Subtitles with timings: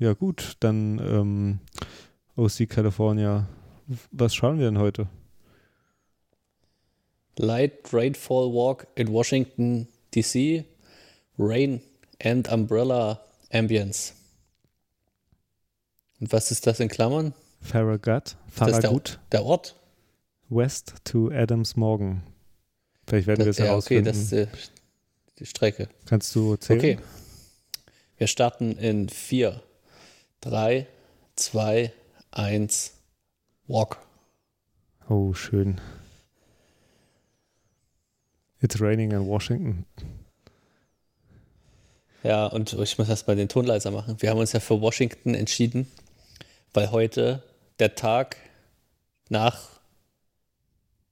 [0.00, 1.60] Ja, gut, dann ähm,
[2.34, 3.46] OC California.
[4.10, 5.08] Was schauen wir denn heute?
[7.36, 10.64] Light Rainfall Walk in Washington, D.C.
[11.38, 11.82] Rain
[12.22, 13.20] and Umbrella
[13.52, 14.14] Ambience.
[16.18, 17.34] Und was ist das in Klammern?
[17.60, 18.36] Farragut.
[18.48, 19.20] Farragut.
[19.30, 19.76] Der, der, Ort?
[20.48, 22.22] West to Adams Morgan.
[23.06, 24.46] Vielleicht werden wir es ja Okay, das ist die,
[25.40, 25.90] die Strecke.
[26.06, 26.78] Kannst du zählen?
[26.78, 26.98] Okay.
[28.16, 29.62] Wir starten in 4,
[30.42, 30.86] 3,
[31.36, 31.92] 2,
[32.30, 32.94] 1,
[33.66, 33.98] Walk.
[35.08, 35.80] Oh, schön.
[38.60, 39.84] It's raining in Washington.
[42.22, 44.16] Ja, und ich muss erst mal den Ton leiser machen.
[44.20, 45.90] Wir haben uns ja für Washington entschieden,
[46.74, 47.42] weil heute
[47.78, 48.36] der Tag
[49.28, 49.80] nach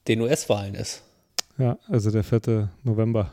[0.06, 1.02] den US-Wahlen ist.
[1.56, 2.70] Ja, also der 4.
[2.82, 3.32] November.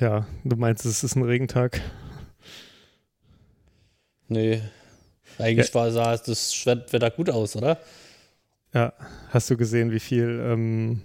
[0.00, 1.80] ja, du meinst, es ist ein Regentag?
[4.28, 4.62] Nee,
[5.38, 5.74] eigentlich ja.
[5.74, 7.78] war, sah das Wetter gut aus, oder?
[8.74, 8.92] Ja,
[9.30, 11.02] hast du gesehen, wie viel, ähm,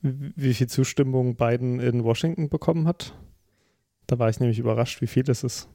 [0.00, 3.14] wie viel Zustimmung Biden in Washington bekommen hat?
[4.06, 5.68] Da war ich nämlich überrascht, wie viel es ist.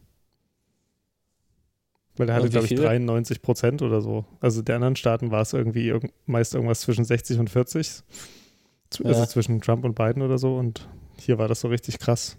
[2.18, 4.26] Weil er hatte, glaube ich, 93 Prozent oder so.
[4.40, 8.04] Also der anderen Staaten war es irgendwie irg meist irgendwas zwischen 60 und 40.
[9.04, 9.28] Also ja.
[9.28, 10.56] zwischen Trump und Biden oder so.
[10.56, 10.88] Und
[11.20, 12.38] hier war das so richtig krass.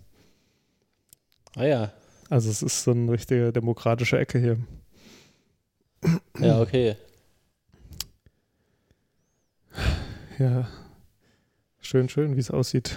[1.57, 1.93] Ah ja.
[2.29, 4.59] Also es ist so eine richtige demokratische Ecke hier.
[6.39, 6.97] Ja, okay.
[10.39, 10.69] Ja.
[11.81, 12.97] Schön, schön, wie es aussieht.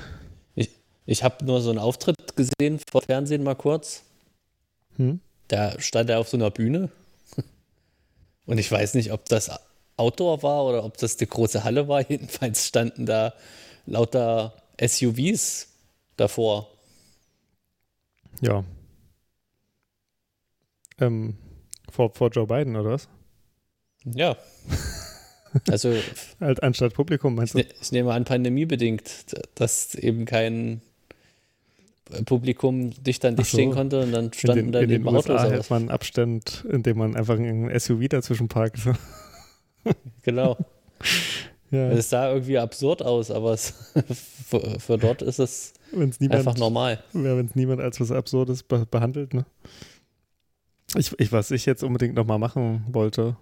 [0.55, 0.71] Ich,
[1.05, 4.03] ich habe nur so einen Auftritt gesehen vor Fernsehen mal kurz.
[4.97, 5.19] Hm?
[5.47, 6.89] Da stand er auf so einer Bühne.
[8.45, 9.51] Und ich weiß nicht, ob das
[9.95, 12.01] Outdoor war oder ob das die große Halle war.
[12.09, 13.33] Jedenfalls standen da
[13.85, 15.67] lauter SUVs
[16.17, 16.67] davor.
[18.41, 18.63] Ja.
[20.99, 21.35] Ähm,
[21.89, 23.09] vor, vor Joe Biden, oder was?
[24.05, 24.35] Ja.
[25.67, 25.95] Also.
[26.39, 27.59] halt anstatt Publikum, meinst du?
[27.61, 30.83] Ich, ich nehme an, pandemiebedingt, dass eben kein
[32.25, 33.57] Publikum dicht an dich so.
[33.57, 36.65] stehen konnte und dann standen in den, dann in den USA Autos hält man Abstand,
[36.69, 38.79] indem man einfach ein SUV dazwischen parkt.
[40.23, 40.57] genau.
[41.71, 41.91] ja.
[41.91, 43.73] Es sah irgendwie absurd aus, aber es,
[44.47, 47.03] für, für, dort ist es niemand, einfach normal.
[47.13, 49.33] Ja, wenn es niemand als was Absurdes be behandelt.
[49.33, 49.45] Ne?
[50.95, 53.35] Ich, ich, was ich jetzt unbedingt nochmal machen wollte,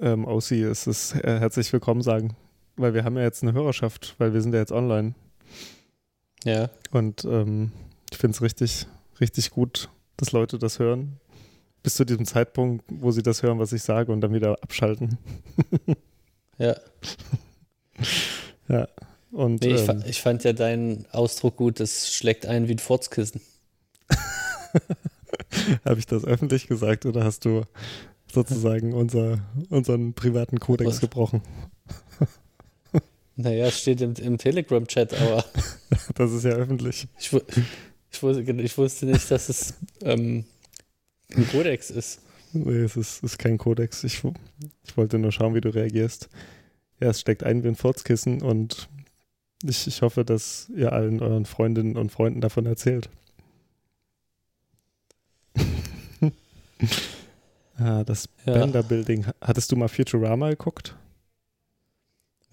[0.00, 2.36] ähm, Aussie, ist es äh, herzlich willkommen sagen,
[2.76, 5.14] weil wir haben ja jetzt eine Hörerschaft, weil wir sind ja jetzt online.
[6.44, 6.70] Ja.
[6.92, 7.72] Und ähm,
[8.12, 8.86] ich finde es richtig,
[9.20, 11.18] richtig gut, dass Leute das hören.
[11.82, 15.18] Bis zu diesem Zeitpunkt, wo sie das hören, was ich sage und dann wieder abschalten.
[16.58, 16.76] ja.
[18.68, 18.88] ja.
[19.32, 22.78] Und, nee, ich, ähm, ich, fand ja deinen Ausdruck gut, das schlägt ein wie ein
[22.78, 23.40] Furzkissen.
[25.84, 27.62] Habe ich das öffentlich gesagt oder hast du
[28.32, 29.38] sozusagen unser,
[29.70, 31.00] unseren privaten Kodex was?
[31.00, 31.42] gebrochen?
[33.40, 35.44] Naja, es steht im, im Telegram-Chat, aber.
[36.16, 37.06] das ist ja öffentlich.
[37.20, 40.44] Ich, ich, wusste, ich wusste nicht, dass es ähm,
[41.36, 42.20] ein Kodex ist.
[42.52, 44.02] Nee, es ist, ist kein Kodex.
[44.02, 44.24] Ich,
[44.84, 46.28] ich wollte nur schauen, wie du reagierst.
[47.00, 48.88] Ja, es steckt ein wie ein Furzkissen und
[49.62, 53.08] ich, ich hoffe, dass ihr allen euren Freundinnen und Freunden davon erzählt.
[57.78, 58.52] Ah, das ja.
[58.54, 59.26] Bender Building.
[59.40, 60.94] Hattest du mal Futurama geguckt?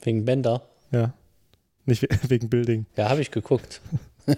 [0.02, 0.68] Wegen Bender?
[0.92, 1.14] Ja.
[1.86, 2.86] Nicht wegen Building.
[2.96, 3.82] Ja, habe ich geguckt.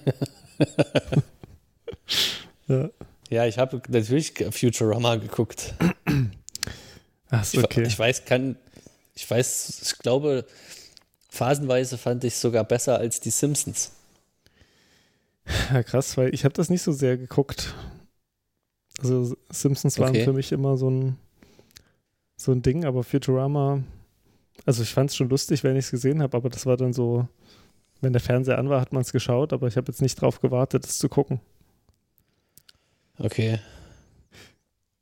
[2.68, 2.90] ja.
[3.30, 5.74] ja, ich habe natürlich Futurama geguckt.
[7.30, 7.81] Ach, so, okay.
[7.81, 8.58] Ich, ich weiß, kann,
[9.16, 10.46] ich weiß, ich glaube,
[11.30, 13.92] phasenweise fand ich es sogar besser als die Simpsons.
[15.72, 17.74] Ja, krass, weil ich habe das nicht so sehr geguckt.
[19.00, 20.24] Also Simpsons waren okay.
[20.24, 21.18] für mich immer so ein,
[22.35, 23.84] so ein Ding, aber Futurama,
[24.66, 26.94] also ich fand es schon lustig, wenn ich es gesehen habe, aber das war dann
[26.94, 27.28] so,
[28.02, 30.40] wenn der Fernseher an war, hat man es geschaut, aber ich habe jetzt nicht drauf
[30.40, 31.40] gewartet, es zu gucken.
[33.19, 33.59] Okay.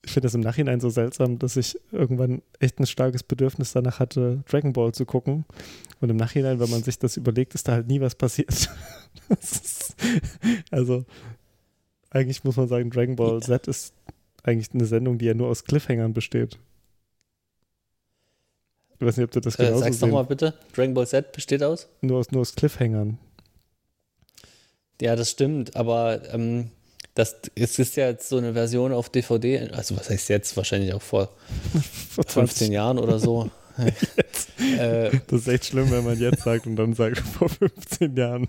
[0.05, 3.99] Ich finde das im Nachhinein so seltsam, dass ich irgendwann echt ein starkes Bedürfnis danach
[3.99, 5.45] hatte, Dragon Ball zu gucken.
[5.99, 8.69] Und im Nachhinein, wenn man sich das überlegt, ist da halt nie was passiert.
[9.41, 9.95] ist,
[10.69, 11.05] also,
[12.09, 13.93] eigentlich muss man sagen, Dragon Ball Z ist
[14.43, 16.59] eigentlich eine Sendung, die ja nur aus Cliffhangern besteht.
[18.99, 20.53] Ich weiß nicht, ob du das äh, genauso äh, Sag's nochmal bitte.
[20.73, 21.87] Dragon Ball Z besteht aus?
[22.01, 23.17] Nur aus, nur aus Cliffhangern.
[25.01, 26.71] Ja, das stimmt, aber ähm,
[27.15, 30.55] das es ist ja jetzt so eine Version auf DVD, also was heißt jetzt?
[30.55, 31.29] Wahrscheinlich auch vor,
[32.11, 33.49] vor 15 Jahren oder so.
[34.79, 38.47] äh, das ist echt schlimm, wenn man jetzt sagt und dann sagt vor 15 Jahren.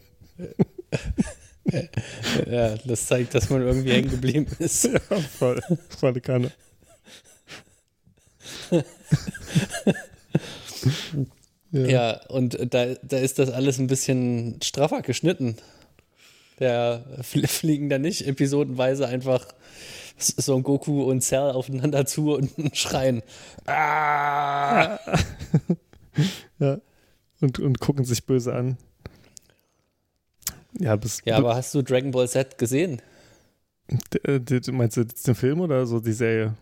[2.50, 4.84] ja, das zeigt, dass man irgendwie hängen geblieben ist.
[4.84, 5.60] Ja, voll.
[5.88, 6.52] Volle Kanne.
[11.70, 11.86] ja.
[11.86, 15.56] ja, und da, da ist das alles ein bisschen straffer geschnitten.
[16.58, 19.46] Da fliegen da nicht episodenweise einfach
[20.18, 23.22] Son Goku und Cell aufeinander zu und schreien.
[23.66, 24.98] Ah!
[26.58, 26.80] ja.
[27.40, 28.78] Und, und gucken sich böse an.
[30.78, 33.00] Ja, bis, ja, aber hast du Dragon Ball Z gesehen?
[34.24, 36.54] Äh, du meinst du den Film oder so die Serie?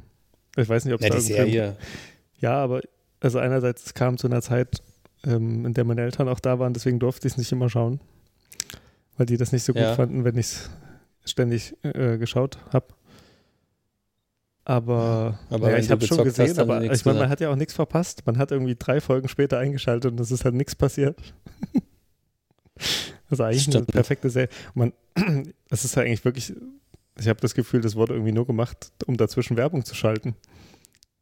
[0.56, 1.76] Ich weiß nicht, ob es ja, die Serie.
[2.38, 2.82] Ja, aber
[3.20, 4.82] also einerseits kam zu einer Zeit,
[5.24, 8.00] ähm, in der meine Eltern auch da waren, deswegen durfte ich es nicht immer schauen,
[9.16, 9.94] weil die das nicht so gut ja.
[9.94, 10.70] fanden, wenn ich es
[11.24, 12.86] ständig äh, geschaut habe.
[14.66, 17.56] Aber, aber ja, ich habe schon gesehen, hast, aber ich meine, man hat ja auch
[17.56, 18.26] nichts verpasst.
[18.26, 21.18] Man hat irgendwie drei Folgen später eingeschaltet und es ist halt nichts passiert.
[23.34, 23.88] also eigentlich Stimmt.
[23.88, 24.48] eine perfekte Serie.
[24.74, 24.92] man,
[25.70, 26.54] es ist ja eigentlich wirklich,
[27.18, 30.34] ich habe das Gefühl, das wurde irgendwie nur gemacht, um dazwischen Werbung zu schalten.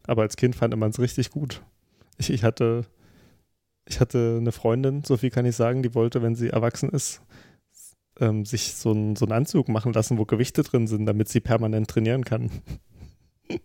[0.06, 1.62] Aber als Kind fand man es richtig gut.
[2.18, 2.84] Ich, ich, hatte,
[3.86, 7.22] ich hatte eine Freundin, so viel kann ich sagen, die wollte, wenn sie erwachsen ist,
[8.20, 11.40] ähm, sich so, ein, so einen Anzug machen lassen, wo Gewichte drin sind, damit sie
[11.40, 12.50] permanent trainieren kann.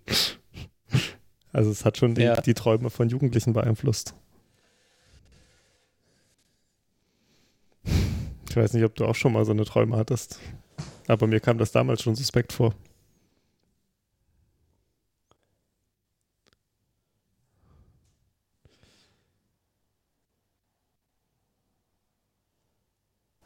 [1.51, 2.39] also es hat schon die, ja.
[2.39, 4.15] die Träume von Jugendlichen beeinflusst.
[8.57, 10.39] Weiß nicht, ob du auch schon mal so eine Träume hattest.
[11.07, 12.73] Aber mir kam das damals schon suspekt vor.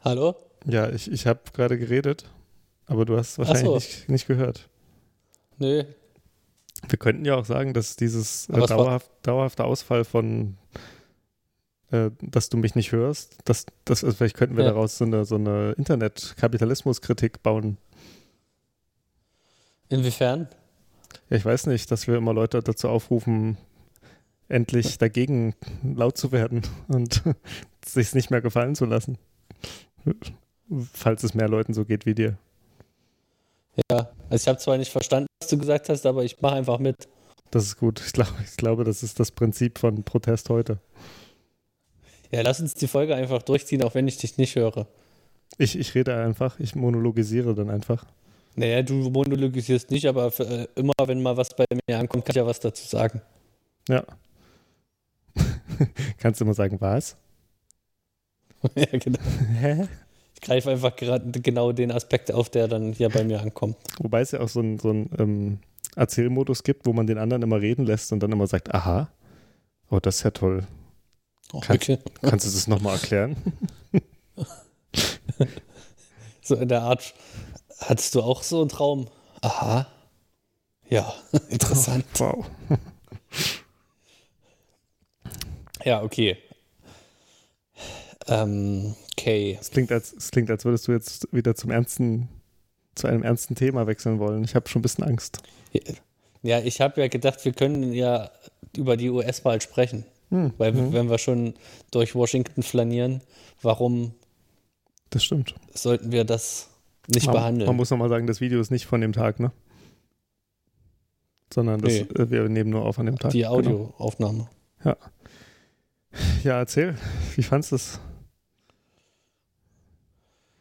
[0.04, 0.34] Hallo?
[0.66, 2.28] Ja, ich, ich habe gerade geredet,
[2.86, 3.74] aber du hast wahrscheinlich so.
[3.74, 4.68] nicht, nicht gehört.
[5.58, 5.84] Nö.
[6.88, 10.58] Wir könnten ja auch sagen, dass dieses äh, dauerhaft, dauerhafte Ausfall von,
[12.22, 14.70] dass du mich nicht hörst, dass, dass, also vielleicht könnten wir ja.
[14.70, 17.76] daraus so eine, so eine Internet-Kapitalismus-Kritik bauen.
[19.90, 20.48] Inwiefern?
[21.28, 23.58] Ja, ich weiß nicht, dass wir immer Leute dazu aufrufen,
[24.48, 27.22] endlich dagegen laut zu werden und
[27.84, 29.18] sich nicht mehr gefallen zu lassen.
[30.94, 32.38] Falls es mehr Leuten so geht wie dir.
[33.90, 36.78] Ja, also ich habe zwar nicht verstanden, was du gesagt hast, aber ich mache einfach
[36.78, 37.08] mit.
[37.50, 38.00] Das ist gut.
[38.00, 40.78] Ich, glaub, ich glaube, das ist das Prinzip von Protest heute.
[42.32, 44.86] Ja, lass uns die Folge einfach durchziehen, auch wenn ich dich nicht höre.
[45.58, 48.06] Ich, ich rede einfach, ich monologisiere dann einfach.
[48.54, 52.32] Naja, du monologisierst nicht, aber für, äh, immer wenn mal was bei mir ankommt, kann
[52.32, 53.20] ich ja was dazu sagen.
[53.88, 54.04] Ja.
[56.18, 57.16] Kannst du mal sagen, was?
[58.74, 59.18] ja, genau.
[59.60, 59.88] Hä?
[60.34, 63.76] Ich greife einfach gerade genau den Aspekt auf, der dann hier bei mir ankommt.
[63.98, 65.58] Wobei es ja auch so einen so ähm,
[65.96, 69.10] Erzählmodus gibt, wo man den anderen immer reden lässt und dann immer sagt, aha,
[69.90, 70.66] oh, das ist ja toll.
[71.52, 71.98] Oh, Kann, okay.
[72.22, 73.36] Kannst du das nochmal erklären?
[76.42, 77.14] so in der Art,
[77.78, 79.08] hattest du auch so einen Traum?
[79.42, 79.86] Aha.
[80.88, 81.14] Ja,
[81.48, 82.04] interessant.
[82.18, 82.46] Wow.
[85.84, 86.38] ja, okay.
[88.28, 89.58] Ähm, okay.
[89.60, 92.28] Es klingt, als, es klingt, als würdest du jetzt wieder zum ernsten,
[92.94, 94.44] zu einem ernsten Thema wechseln wollen.
[94.44, 95.38] Ich habe schon ein bisschen Angst.
[96.42, 98.30] Ja, ich habe ja gedacht, wir können ja
[98.76, 100.04] über die US-Wahl sprechen.
[100.32, 100.54] Hm.
[100.56, 100.92] Weil, hm.
[100.94, 101.52] wenn wir schon
[101.90, 103.20] durch Washington flanieren,
[103.60, 104.14] warum
[105.10, 105.54] das stimmt.
[105.74, 106.70] sollten wir das
[107.06, 107.66] nicht man, behandeln?
[107.66, 109.52] Man muss nochmal sagen, das Video ist nicht von dem Tag, ne?
[111.52, 112.00] Sondern das, nee.
[112.00, 113.32] Äh, wir nehmen nur auf an dem Tag.
[113.32, 113.52] Die genau.
[113.52, 114.48] Audioaufnahme.
[114.82, 114.96] Genau.
[114.96, 116.20] Ja.
[116.44, 116.96] Ja, erzähl.
[117.36, 118.00] Wie fandest du es?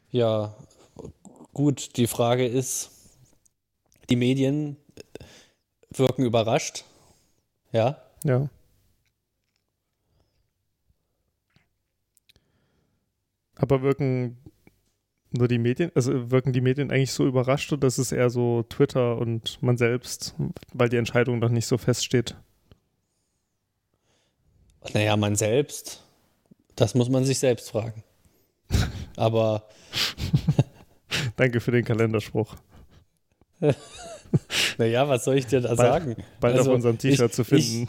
[0.09, 0.53] Ja,
[1.53, 2.91] gut, die Frage ist,
[4.09, 4.75] die Medien
[5.89, 6.83] wirken überrascht.
[7.71, 8.01] Ja?
[8.25, 8.49] Ja.
[13.61, 14.37] Aber wirken
[15.29, 18.63] nur die Medien, also wirken die Medien eigentlich so überrascht oder ist es eher so
[18.63, 20.35] Twitter und man selbst,
[20.73, 22.35] weil die Entscheidung noch nicht so feststeht?
[24.93, 26.03] Naja, man selbst,
[26.75, 28.03] das muss man sich selbst fragen.
[29.15, 29.69] Aber.
[31.35, 32.55] Danke für den Kalenderspruch.
[34.79, 36.15] naja, was soll ich dir da bald, sagen?
[36.39, 37.87] Bald also, auf unserem T-Shirt zu finden.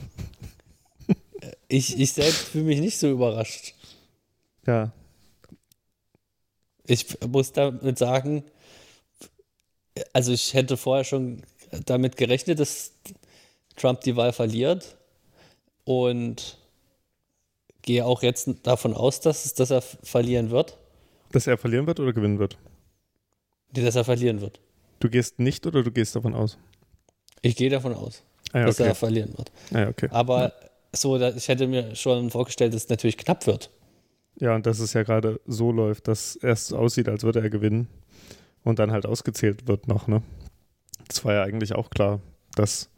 [1.69, 3.75] Ich, ich, ich selbst fühle mich nicht so überrascht.
[4.67, 4.93] Ja.
[6.93, 8.45] Ich muss damit sagen,
[10.13, 11.43] also ich hätte vorher schon
[11.87, 12.93] damit gerechnet, dass
[13.77, 14.97] Trump die Wahl verliert.
[15.85, 16.59] Und
[17.83, 20.79] gehe auch jetzt davon aus, dass, dass er verlieren wird.
[21.33, 22.59] Dass er verlieren wird oder gewinnen wird?
[23.75, 24.61] Nee, dass er verlieren wird.
[25.01, 26.59] Du gehst nicht oder du gehst davon aus?
[27.41, 28.23] Ich gehe davon aus,
[28.53, 28.91] ah, ja, dass okay.
[28.91, 29.51] er verlieren wird.
[29.73, 30.09] Ah, ja, okay.
[30.13, 30.53] Aber
[30.93, 33.71] so, ich hätte mir schon vorgestellt, dass es natürlich knapp wird.
[34.41, 37.89] Ja, und dass es ja gerade so läuft, dass es aussieht, als würde er gewinnen.
[38.65, 40.23] und dann halt ausgezählt wird noch, ne?
[41.09, 42.21] Das war ja eigentlich auch klar,
[42.55, 42.91] dass,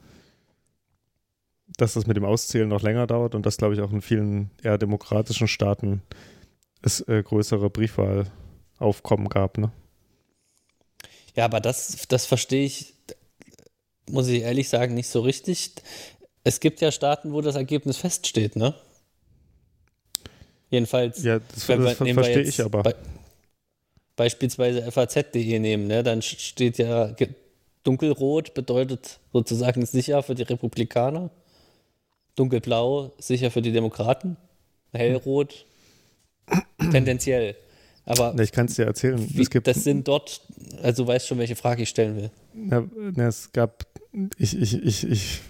[1.76, 4.50] dass das mit dem Auszählen noch länger dauert und dass, glaube ich, auch in vielen
[4.62, 6.02] eher demokratischen Staaten
[6.82, 9.72] es äh, größere Briefwahlaufkommen gab, ne?
[11.34, 12.94] Ja, aber das, das verstehe ich,
[14.10, 15.72] muss ich ehrlich sagen, nicht so richtig.
[16.44, 18.74] Es gibt ja Staaten, wo das Ergebnis feststeht, ne?
[20.74, 21.22] Jedenfalls.
[21.22, 22.82] Ja, das, das verstehe ich aber.
[22.82, 22.96] Be
[24.16, 26.02] beispielsweise FAZ.de nehmen, ne?
[26.02, 27.14] dann steht ja
[27.82, 31.30] dunkelrot bedeutet sozusagen sicher für die Republikaner,
[32.36, 34.36] dunkelblau sicher für die Demokraten,
[34.92, 35.66] hellrot
[36.92, 37.56] tendenziell.
[38.06, 39.18] Aber ich kann es dir erzählen.
[39.18, 40.42] Wie, das sind dort,
[40.82, 42.30] also du weißt schon, welche Frage ich stellen will.
[42.70, 43.86] Ja, es gab,
[44.36, 45.40] ich, ich, ich, ich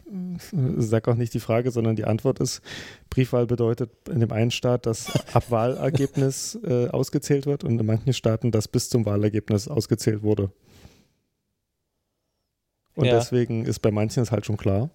[0.78, 2.62] sage auch nicht die Frage, sondern die Antwort ist,
[3.10, 8.12] Briefwahl bedeutet in dem einen Staat, dass ab Wahlergebnis äh, ausgezählt wird und in manchen
[8.12, 10.52] Staaten, dass bis zum Wahlergebnis ausgezählt wurde.
[12.94, 13.14] Und ja.
[13.14, 14.90] deswegen ist bei manchen es halt schon klar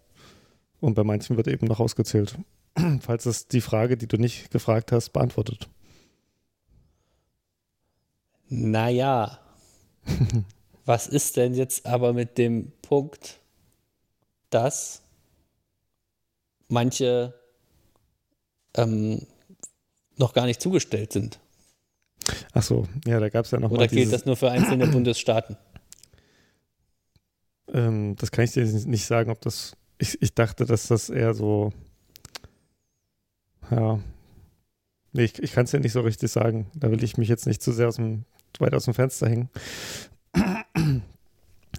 [0.80, 2.38] und bei manchen wird eben noch ausgezählt.
[3.01, 5.68] Falls es die Frage, die du nicht gefragt hast, beantwortet.
[8.50, 9.39] Naja,
[10.86, 13.39] was ist denn jetzt aber mit dem Punkt,
[14.50, 15.03] dass
[16.68, 17.34] manche
[18.75, 19.25] ähm,
[20.18, 21.39] noch gar nicht zugestellt sind?
[22.53, 25.56] Ach so, ja, da gab es ja noch Oder gilt das nur für einzelne Bundesstaaten?
[27.72, 29.75] Ähm, das kann ich dir nicht sagen, ob das.
[30.00, 31.72] Ich, ich dachte, dass das eher so.
[33.70, 34.00] Ja.
[35.12, 36.70] Nee, ich, ich kann es dir nicht so richtig sagen.
[36.74, 38.25] Da will ich mich jetzt nicht zu sehr aus dem
[38.60, 39.50] weit aus dem Fenster hängen.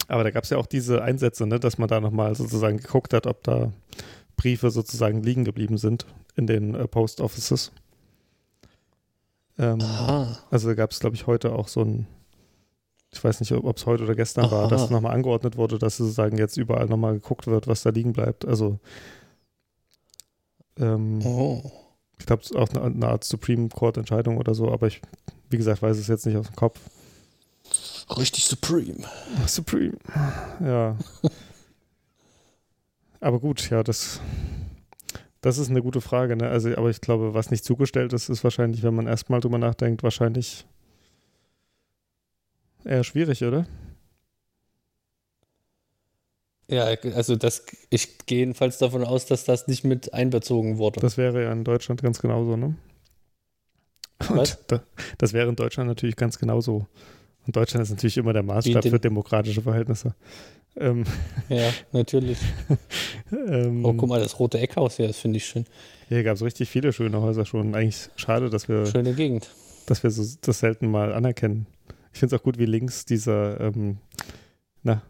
[0.08, 3.14] Aber da gab es ja auch diese Einsätze, ne, dass man da nochmal sozusagen geguckt
[3.14, 3.72] hat, ob da
[4.36, 7.72] Briefe sozusagen liegen geblieben sind in den äh, Post Offices.
[9.58, 9.80] Ähm,
[10.50, 12.06] also da gab es, glaube ich, heute auch so ein,
[13.12, 14.52] ich weiß nicht, ob es heute oder gestern Aha.
[14.52, 18.12] war, dass nochmal angeordnet wurde, dass sozusagen jetzt überall nochmal geguckt wird, was da liegen
[18.12, 18.46] bleibt.
[18.46, 18.78] Also
[20.78, 21.70] ähm, oh.
[22.18, 25.02] ich glaube, es ist auch eine, eine Art Supreme Court Entscheidung oder so, aber ich
[25.50, 26.78] wie gesagt, weiß es jetzt nicht aus dem Kopf.
[28.16, 29.04] Richtig Supreme.
[29.46, 29.96] Supreme.
[30.60, 30.96] Ja.
[33.20, 34.20] aber gut, ja, das,
[35.40, 36.36] das ist eine gute Frage.
[36.36, 36.48] Ne?
[36.48, 40.02] Also, aber ich glaube, was nicht zugestellt ist, ist wahrscheinlich, wenn man erstmal drüber nachdenkt,
[40.02, 40.66] wahrscheinlich
[42.84, 43.66] eher schwierig, oder?
[46.68, 51.00] Ja, also das, ich gehe jedenfalls davon aus, dass das nicht mit einbezogen wurde.
[51.00, 52.76] Das wäre ja in Deutschland ganz genauso, ne?
[54.28, 54.82] Und da,
[55.18, 56.86] das wäre in Deutschland natürlich ganz genauso.
[57.46, 60.14] Und Deutschland ist natürlich immer der Maßstab für demokratische Verhältnisse.
[60.76, 61.04] Ähm,
[61.48, 62.38] ja, natürlich.
[63.32, 65.64] ähm, oh, guck mal, das rote Eckhaus hier, das finde ich schön.
[66.08, 67.74] Hier gab es richtig viele schöne Häuser schon.
[67.74, 68.86] Eigentlich schade, dass wir.
[68.86, 69.50] Schöne Gegend.
[69.86, 71.66] Dass wir so, das selten mal anerkennen.
[72.12, 73.98] Ich finde es auch gut, wie links dieser, ähm,
[74.82, 75.02] na,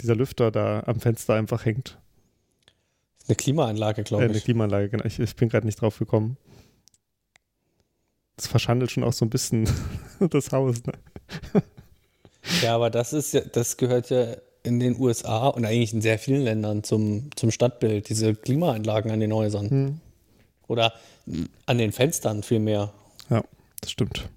[0.00, 1.98] dieser Lüfter da am Fenster einfach hängt.
[3.28, 4.30] Eine Klimaanlage, glaube ich.
[4.30, 5.04] Äh, eine Klimaanlage, genau.
[5.04, 6.36] Ich, ich bin gerade nicht drauf gekommen
[8.46, 9.68] das verschandelt schon auch so ein bisschen
[10.30, 10.76] das Haus.
[10.84, 10.92] Ne?
[12.62, 16.18] Ja, aber das ist ja, das gehört ja in den USA und eigentlich in sehr
[16.18, 19.70] vielen Ländern zum, zum Stadtbild, diese Klimaanlagen an den Häusern.
[19.70, 20.00] Hm.
[20.68, 20.92] Oder
[21.66, 22.92] an den Fenstern vielmehr.
[23.30, 23.42] Ja,
[23.80, 24.28] das stimmt.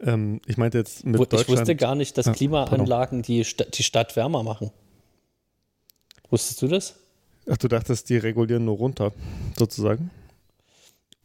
[0.00, 1.42] Ähm, ich meinte jetzt mit ich Deutschland.
[1.42, 4.70] Ich wusste gar nicht, dass ja, Klimaanlagen die, die Stadt wärmer machen.
[6.30, 6.94] Wusstest du das?
[7.48, 9.12] Ach, du dachtest, die regulieren nur runter,
[9.56, 10.10] sozusagen?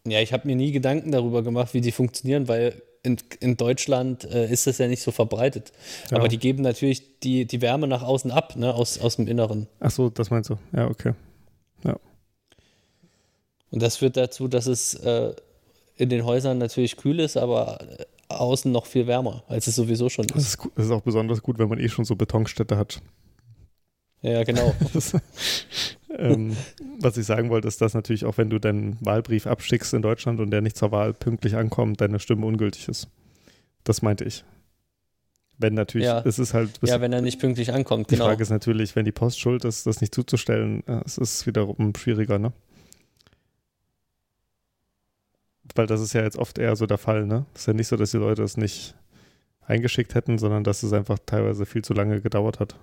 [0.05, 4.23] Ja, ich habe mir nie Gedanken darüber gemacht, wie die funktionieren, weil in, in Deutschland
[4.25, 5.71] äh, ist das ja nicht so verbreitet.
[6.09, 6.17] Ja.
[6.17, 9.67] Aber die geben natürlich die, die Wärme nach außen ab, ne, aus, aus dem Inneren.
[9.79, 10.57] Ach so, das meinst du.
[10.73, 11.13] Ja, okay.
[11.83, 11.97] Ja.
[13.71, 15.33] Und das führt dazu, dass es äh,
[15.95, 17.79] in den Häusern natürlich kühl ist, aber
[18.29, 20.35] außen noch viel wärmer, als es sowieso schon ist.
[20.35, 23.01] Das ist, das ist auch besonders gut, wenn man eh schon so Betonstädte hat.
[24.21, 24.73] Ja, genau.
[26.17, 26.55] ähm,
[26.99, 30.39] was ich sagen wollte, ist, dass natürlich auch wenn du deinen Wahlbrief abschickst in Deutschland
[30.39, 33.07] und der nicht zur Wahl pünktlich ankommt, deine Stimme ungültig ist.
[33.83, 34.43] Das meinte ich.
[35.57, 36.21] Wenn natürlich, ja.
[36.25, 36.79] es ist halt.
[36.81, 38.25] Ja, wenn er nicht pünktlich ankommt, die genau.
[38.25, 41.45] Die Frage ist natürlich, wenn die Post schuld ist, das nicht zuzustellen, äh, es ist
[41.45, 42.53] wiederum schwieriger, ne?
[45.75, 47.45] Weil das ist ja jetzt oft eher so der Fall, ne?
[47.53, 48.95] Es ist ja nicht so, dass die Leute es nicht
[49.61, 52.75] eingeschickt hätten, sondern dass es einfach teilweise viel zu lange gedauert hat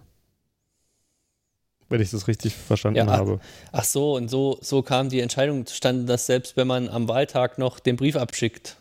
[1.90, 3.40] wenn ich das richtig verstanden ja, habe.
[3.73, 7.59] Ach so, und so, so kam die Entscheidung zustande, dass selbst wenn man am Wahltag
[7.59, 8.76] noch den Brief abschickt,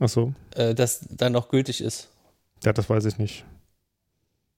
[0.00, 0.32] ach so.
[0.54, 2.08] Äh, das dann noch gültig ist.
[2.64, 3.44] Ja, das weiß ich nicht.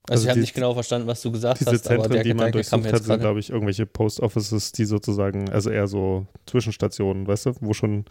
[0.09, 1.83] Also, also ich habe nicht genau verstanden, was du gesagt diese hast.
[1.83, 5.69] Diese Zentren, die man durchsucht hat, sind, glaube ich, irgendwelche Post Offices, die sozusagen, also
[5.69, 8.05] eher so Zwischenstationen, weißt du, wo schon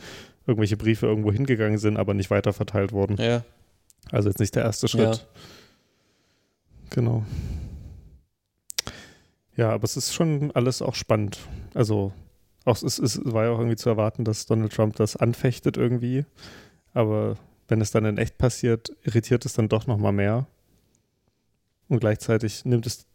[0.47, 3.17] irgendwelche Briefe irgendwo hingegangen sind, aber nicht weiter verteilt wurden.
[3.17, 3.45] Ja.
[4.11, 5.17] Also jetzt nicht der erste Schritt.
[5.17, 5.41] Ja.
[6.91, 7.25] Genau.
[9.57, 11.39] Ja, aber es ist schon alles auch spannend.
[11.75, 12.13] Also
[12.65, 16.25] auch, es, es war ja auch irgendwie zu erwarten, dass Donald Trump das anfechtet irgendwie.
[16.93, 17.37] Aber
[17.69, 20.47] wenn es dann in echt passiert, irritiert es dann doch nochmal mehr.
[21.89, 23.07] Und gleichzeitig nimmt es,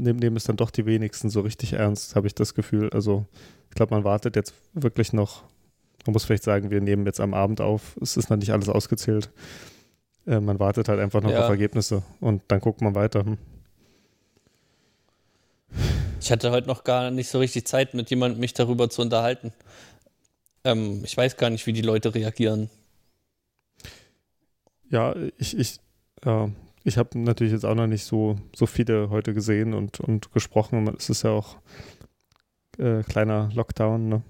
[0.00, 2.90] nehmen, nehmen es dann doch die wenigsten so richtig ernst, habe ich das Gefühl.
[2.90, 3.26] Also
[3.68, 5.42] ich glaube, man wartet jetzt wirklich noch.
[6.06, 7.96] Man muss vielleicht sagen, wir nehmen jetzt am Abend auf.
[8.00, 9.30] Es ist noch nicht alles ausgezählt.
[10.26, 11.44] Äh, man wartet halt einfach noch ja.
[11.44, 13.24] auf Ergebnisse und dann guckt man weiter.
[13.24, 13.38] Hm.
[16.24, 19.52] Ich hatte heute noch gar nicht so richtig Zeit, mit jemandem mich darüber zu unterhalten.
[20.64, 22.70] Ähm, ich weiß gar nicht, wie die Leute reagieren.
[24.88, 25.80] Ja, ich, ich,
[26.24, 26.50] ja,
[26.82, 30.88] ich habe natürlich jetzt auch noch nicht so, so viele heute gesehen und, und gesprochen.
[30.96, 31.58] Es ist ja auch
[32.78, 34.08] äh, kleiner Lockdown.
[34.08, 34.22] Ne?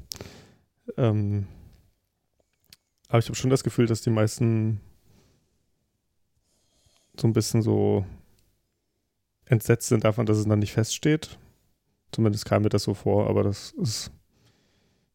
[0.96, 1.46] Ähm,
[3.06, 4.80] aber ich habe schon das Gefühl, dass die meisten
[7.16, 8.04] so ein bisschen so
[9.44, 11.38] entsetzt sind davon, dass es noch nicht feststeht.
[12.14, 14.12] Zumindest kam mir das so vor, aber das ist.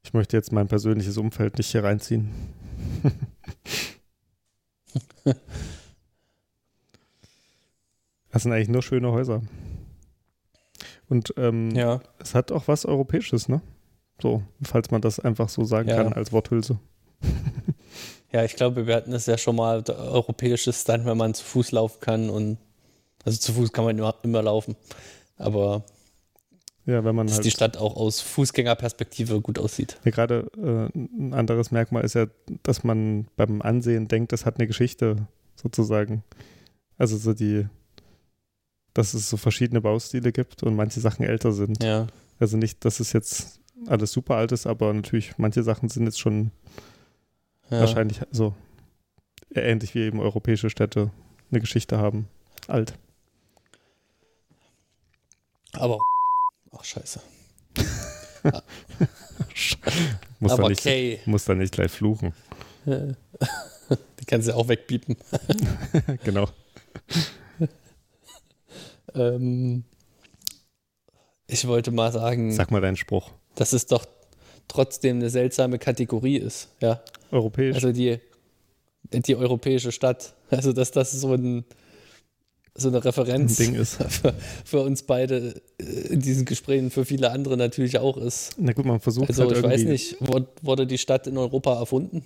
[0.04, 2.30] Ich möchte jetzt mein persönliches Umfeld nicht hier reinziehen.
[8.32, 9.42] Das sind eigentlich nur schöne Häuser.
[11.10, 12.00] Und ähm, ja.
[12.20, 13.62] es hat auch was Europäisches, ne?
[14.22, 15.96] So, falls man das einfach so sagen ja.
[15.96, 16.78] kann als Worthülse.
[18.32, 21.72] ja, ich glaube, wir hatten es ja schon mal europäisches dann, wenn man zu Fuß
[21.72, 22.60] laufen kann und
[23.26, 24.76] also zu Fuß kann man immer, immer laufen.
[25.38, 25.84] Aber
[26.90, 30.00] ja, wenn man dass halt, die Stadt auch aus Fußgängerperspektive gut aussieht.
[30.04, 32.28] Ja, gerade äh, ein anderes Merkmal ist ja,
[32.64, 36.24] dass man beim Ansehen denkt, das hat eine Geschichte sozusagen.
[36.98, 37.68] Also so die,
[38.94, 41.84] dass es so verschiedene Baustile gibt und manche Sachen älter sind.
[41.84, 42.08] Ja.
[42.40, 46.20] Also nicht, dass es jetzt alles super alt ist, aber natürlich manche Sachen sind jetzt
[46.20, 46.52] schon
[47.70, 47.82] ja.
[47.82, 48.54] wahrscheinlich so
[49.54, 51.12] ähnlich wie eben europäische Städte
[51.52, 52.28] eine Geschichte haben.
[52.68, 52.94] Alt.
[55.74, 56.00] Aber
[56.80, 57.22] ach scheiße.
[60.40, 61.20] muss, aber da nicht, okay.
[61.26, 62.34] muss da nicht gleich fluchen.
[62.86, 65.18] Die kannst du auch wegbiepen.
[66.24, 66.48] genau.
[69.14, 69.84] Ähm,
[71.48, 72.52] ich wollte mal sagen.
[72.52, 73.32] Sag mal deinen Spruch.
[73.56, 74.06] Dass es doch
[74.68, 77.02] trotzdem eine seltsame Kategorie ist, ja.
[77.32, 77.76] Europäisch.
[77.76, 78.20] Also die,
[79.04, 80.34] die europäische Stadt.
[80.50, 81.66] Also dass das so ein
[82.80, 83.96] so eine Referenz Ding ist.
[84.10, 84.34] Für,
[84.66, 88.54] für, uns beide in diesen Gesprächen, für viele andere natürlich auch ist.
[88.58, 90.18] Na gut, man versucht Also halt ich weiß nicht,
[90.62, 92.24] wurde die Stadt in Europa erfunden?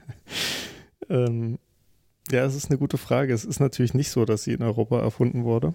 [1.08, 1.58] ähm,
[2.30, 3.32] ja, es ist eine gute Frage.
[3.32, 5.74] Es ist natürlich nicht so, dass sie in Europa erfunden wurde.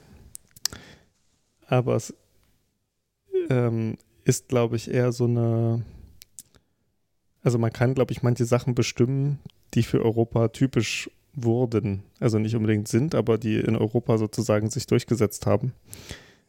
[1.68, 2.14] Aber es
[3.50, 5.86] ähm, ist, glaube ich, eher so eine.
[7.44, 9.40] Also man kann, glaube ich, manche Sachen bestimmen,
[9.74, 12.04] die für Europa typisch wurden.
[12.20, 15.74] Also nicht unbedingt sind, aber die in Europa sozusagen sich durchgesetzt haben.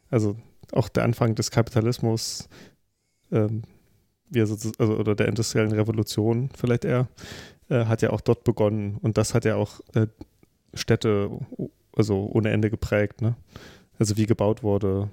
[0.09, 0.35] Also
[0.71, 2.49] auch der Anfang des Kapitalismus,
[3.31, 3.63] ähm,
[4.35, 7.07] also, oder der industriellen Revolution vielleicht eher,
[7.69, 10.07] äh, hat ja auch dort begonnen und das hat ja auch äh,
[10.73, 11.29] Städte
[11.95, 13.35] also ohne Ende geprägt, ne?
[13.99, 15.09] Also wie gebaut wurde,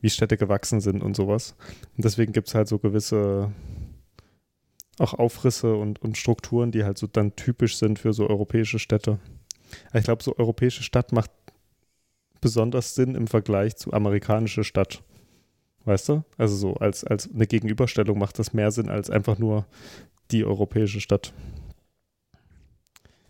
[0.00, 1.54] wie Städte gewachsen sind und sowas.
[1.96, 3.52] Und deswegen gibt es halt so gewisse
[4.98, 9.18] auch Aufrisse und, und Strukturen, die halt so dann typisch sind für so europäische Städte.
[9.92, 11.30] Ich glaube, so europäische Stadt macht
[12.40, 15.02] besonders Sinn im Vergleich zu amerikanische Stadt.
[15.84, 16.24] Weißt du?
[16.38, 19.66] Also so als, als eine Gegenüberstellung macht das mehr Sinn als einfach nur
[20.30, 21.32] die europäische Stadt.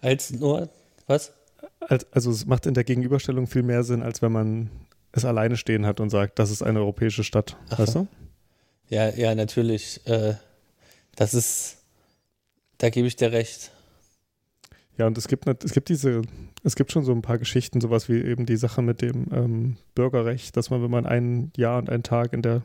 [0.01, 0.69] Als nur,
[1.07, 1.33] was?
[1.81, 4.71] Als, also es macht in der Gegenüberstellung viel mehr Sinn, als wenn man
[5.13, 7.57] es alleine stehen hat und sagt, das ist eine europäische Stadt.
[7.71, 8.07] Ach, weißt du?
[8.89, 10.07] Ja, ja, natürlich.
[10.07, 10.35] Äh,
[11.17, 11.79] das ist,
[12.79, 13.71] da gebe ich dir recht.
[14.97, 16.23] Ja, und es gibt, es gibt diese,
[16.63, 19.77] es gibt schon so ein paar Geschichten, sowas wie eben die Sache mit dem ähm,
[19.95, 22.63] Bürgerrecht, dass man, wenn man ein Jahr und einen Tag in der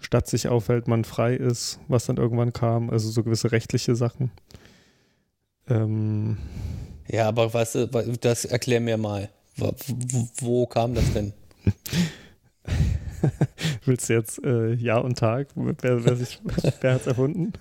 [0.00, 4.32] Stadt sich aufhält, man frei ist, was dann irgendwann kam, also so gewisse rechtliche Sachen.
[5.68, 6.38] Ähm,
[7.08, 7.78] ja, aber was,
[8.20, 9.28] das erklär mir mal.
[9.56, 9.72] Wo,
[10.40, 11.32] wo kam das denn?
[13.84, 15.48] Willst du jetzt äh, Jahr und Tag?
[15.54, 16.18] Wer, wer,
[16.80, 17.52] wer hat es erfunden?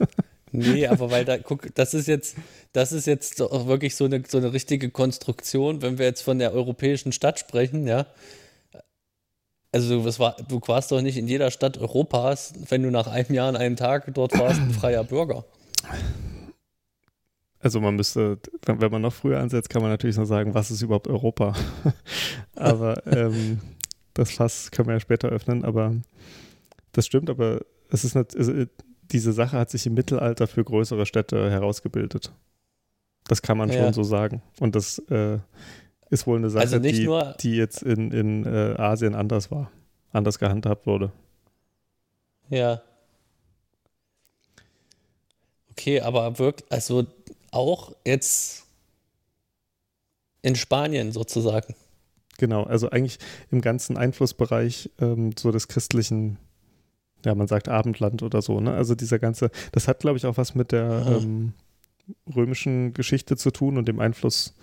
[0.52, 2.36] nee, aber weil da, guck, das ist jetzt,
[2.72, 6.38] das ist jetzt auch wirklich so eine, so eine richtige Konstruktion, wenn wir jetzt von
[6.38, 8.06] der europäischen Stadt sprechen, ja.
[9.72, 13.34] Also du, war, du warst doch nicht in jeder Stadt Europas, wenn du nach einem
[13.34, 15.44] Jahr und einem Tag dort warst, ein freier Bürger.
[17.58, 20.82] Also man müsste, wenn man noch früher ansetzt, kann man natürlich noch sagen, was ist
[20.82, 21.54] überhaupt Europa?
[22.54, 23.60] aber ähm,
[24.16, 25.94] das Fass können wir ja später öffnen, aber
[26.92, 28.52] das stimmt, aber es ist nicht, also
[29.12, 32.32] diese Sache hat sich im Mittelalter für größere Städte herausgebildet.
[33.28, 33.84] Das kann man ja.
[33.84, 34.42] schon so sagen.
[34.58, 35.38] Und das äh,
[36.08, 37.08] ist wohl eine Sache, also die,
[37.40, 39.70] die, jetzt in, in äh, Asien anders war,
[40.12, 41.12] anders gehandhabt wurde.
[42.48, 42.80] Ja.
[45.72, 47.06] Okay, aber wirkt, also
[47.50, 48.64] auch jetzt
[50.40, 51.74] in Spanien sozusagen.
[52.38, 53.18] Genau, also eigentlich
[53.50, 56.38] im ganzen Einflussbereich ähm, so des christlichen,
[57.24, 58.72] ja, man sagt Abendland oder so, ne?
[58.72, 61.52] Also dieser ganze, das hat, glaube ich, auch was mit der ähm,
[62.34, 64.54] römischen Geschichte zu tun und dem Einfluss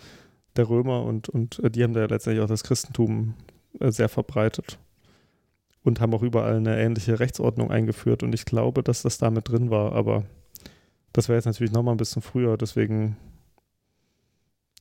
[0.56, 3.34] der Römer und, und äh, die haben da ja letztendlich auch das Christentum
[3.80, 4.78] äh, sehr verbreitet
[5.84, 9.70] und haben auch überall eine ähnliche Rechtsordnung eingeführt und ich glaube, dass das damit drin
[9.70, 10.26] war, aber
[11.12, 13.18] das wäre jetzt natürlich nochmal ein bisschen früher, deswegen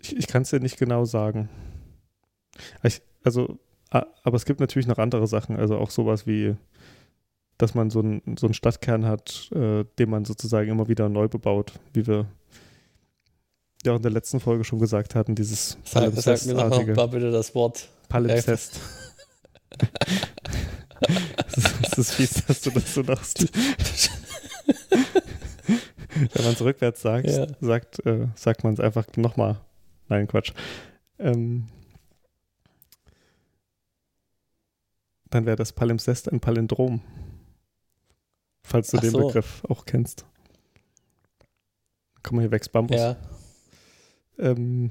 [0.00, 1.48] ich, ich kann es dir nicht genau sagen.
[3.22, 3.58] Also,
[3.90, 6.56] aber es gibt natürlich noch andere Sachen, also auch sowas wie,
[7.58, 11.28] dass man so, ein, so einen Stadtkern hat, äh, den man sozusagen immer wieder neu
[11.28, 12.26] bebaut, wie wir
[13.84, 17.30] ja in der letzten Folge schon gesagt hatten, dieses Sag, sag mir noch mal bitte
[17.30, 17.88] das Wort.
[18.08, 18.80] Palimpsest.
[21.00, 23.46] das ist fies, dass du das so machst.
[26.14, 27.46] Wenn man es rückwärts sagt, ja.
[27.60, 29.58] sagt, äh, sagt man es einfach nochmal.
[30.08, 30.52] Nein, Quatsch.
[31.18, 31.66] Ähm,
[35.34, 37.00] dann wäre das Palimpsest ein Palindrom.
[38.62, 39.26] Falls du Ach den so.
[39.26, 40.26] Begriff auch kennst.
[42.22, 42.96] Komm mal, hier wächst Bambus.
[42.96, 43.16] Ja.
[44.38, 44.90] Ähm,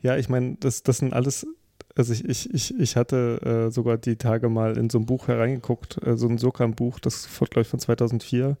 [0.00, 1.46] ja, ich meine, das, das sind alles,
[1.94, 5.28] also ich, ich, ich, ich hatte äh, sogar die Tage mal in so ein Buch
[5.28, 8.56] hereingeguckt, äh, so ein Sokam-Buch, das folgt, glaube ich, von 2004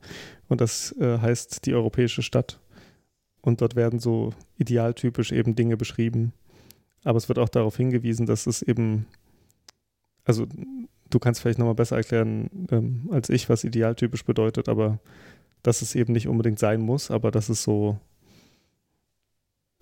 [0.48, 2.60] und das äh, heißt Die Europäische Stadt.
[3.40, 6.32] Und dort werden so idealtypisch eben Dinge beschrieben.
[7.04, 9.06] Aber es wird auch darauf hingewiesen, dass es eben,
[10.24, 10.46] also
[11.10, 14.98] du kannst vielleicht nochmal besser erklären ähm, als ich, was idealtypisch bedeutet, aber
[15.62, 17.98] dass es eben nicht unbedingt sein muss, aber dass es so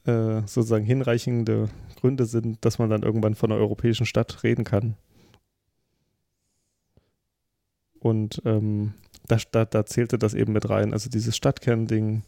[0.05, 4.97] äh, sozusagen hinreichende Gründe sind, dass man dann irgendwann von einer europäischen Stadt reden kann.
[8.01, 8.95] Und ähm,
[9.33, 10.93] da, da, da, zählte das eben mit rein.
[10.93, 12.23] Also dieses Stadtkernding,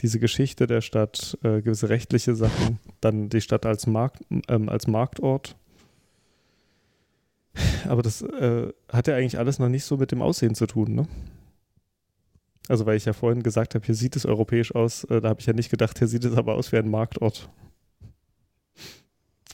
[0.00, 4.86] diese Geschichte der Stadt, äh, gewisse rechtliche Sachen, dann die Stadt als, Markt, ähm, als
[4.86, 5.56] Marktort.
[7.88, 10.94] Aber das äh, hat ja eigentlich alles noch nicht so mit dem Aussehen zu tun,
[10.94, 11.08] ne?
[12.66, 15.40] Also weil ich ja vorhin gesagt habe, hier sieht es europäisch aus, äh, da habe
[15.40, 17.50] ich ja nicht gedacht, hier sieht es aber aus wie ein Marktort.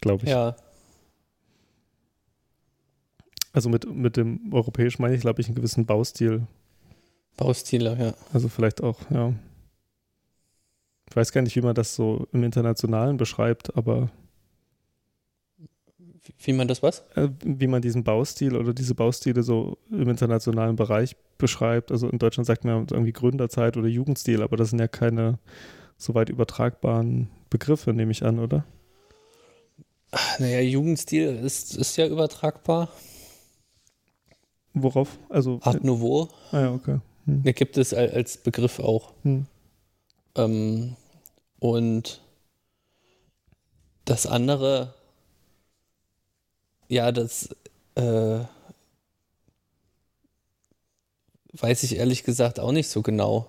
[0.01, 0.31] Glaube ich.
[0.31, 0.57] Ja.
[3.53, 6.47] Also mit, mit dem europäisch meine ich, glaube ich, einen gewissen Baustil.
[7.41, 8.15] Baustile, ja.
[8.33, 9.33] Also vielleicht auch, ja.
[11.09, 14.11] Ich weiß gar nicht, wie man das so im Internationalen beschreibt, aber
[16.39, 17.03] wie man das was?
[17.17, 21.91] Äh, wie man diesen Baustil oder diese Baustile so im internationalen Bereich beschreibt.
[21.91, 25.39] Also in Deutschland sagt man irgendwie Gründerzeit oder Jugendstil, aber das sind ja keine
[25.97, 28.65] so weit übertragbaren Begriffe, nehme ich an, oder?
[30.39, 32.89] Naja, Jugendstil ist, ist ja übertragbar.
[34.75, 35.19] Worauf?
[35.29, 36.29] Also Art Nouveau.
[36.53, 37.01] Ah ja, okay.
[37.27, 37.43] Hm.
[37.43, 39.13] Da gibt es als Begriff auch.
[39.23, 39.47] Hm.
[40.37, 40.97] Ähm,
[41.59, 42.21] und
[44.05, 44.95] das andere
[46.91, 47.49] ja, das
[47.95, 48.41] äh,
[51.53, 53.47] weiß ich ehrlich gesagt auch nicht so genau.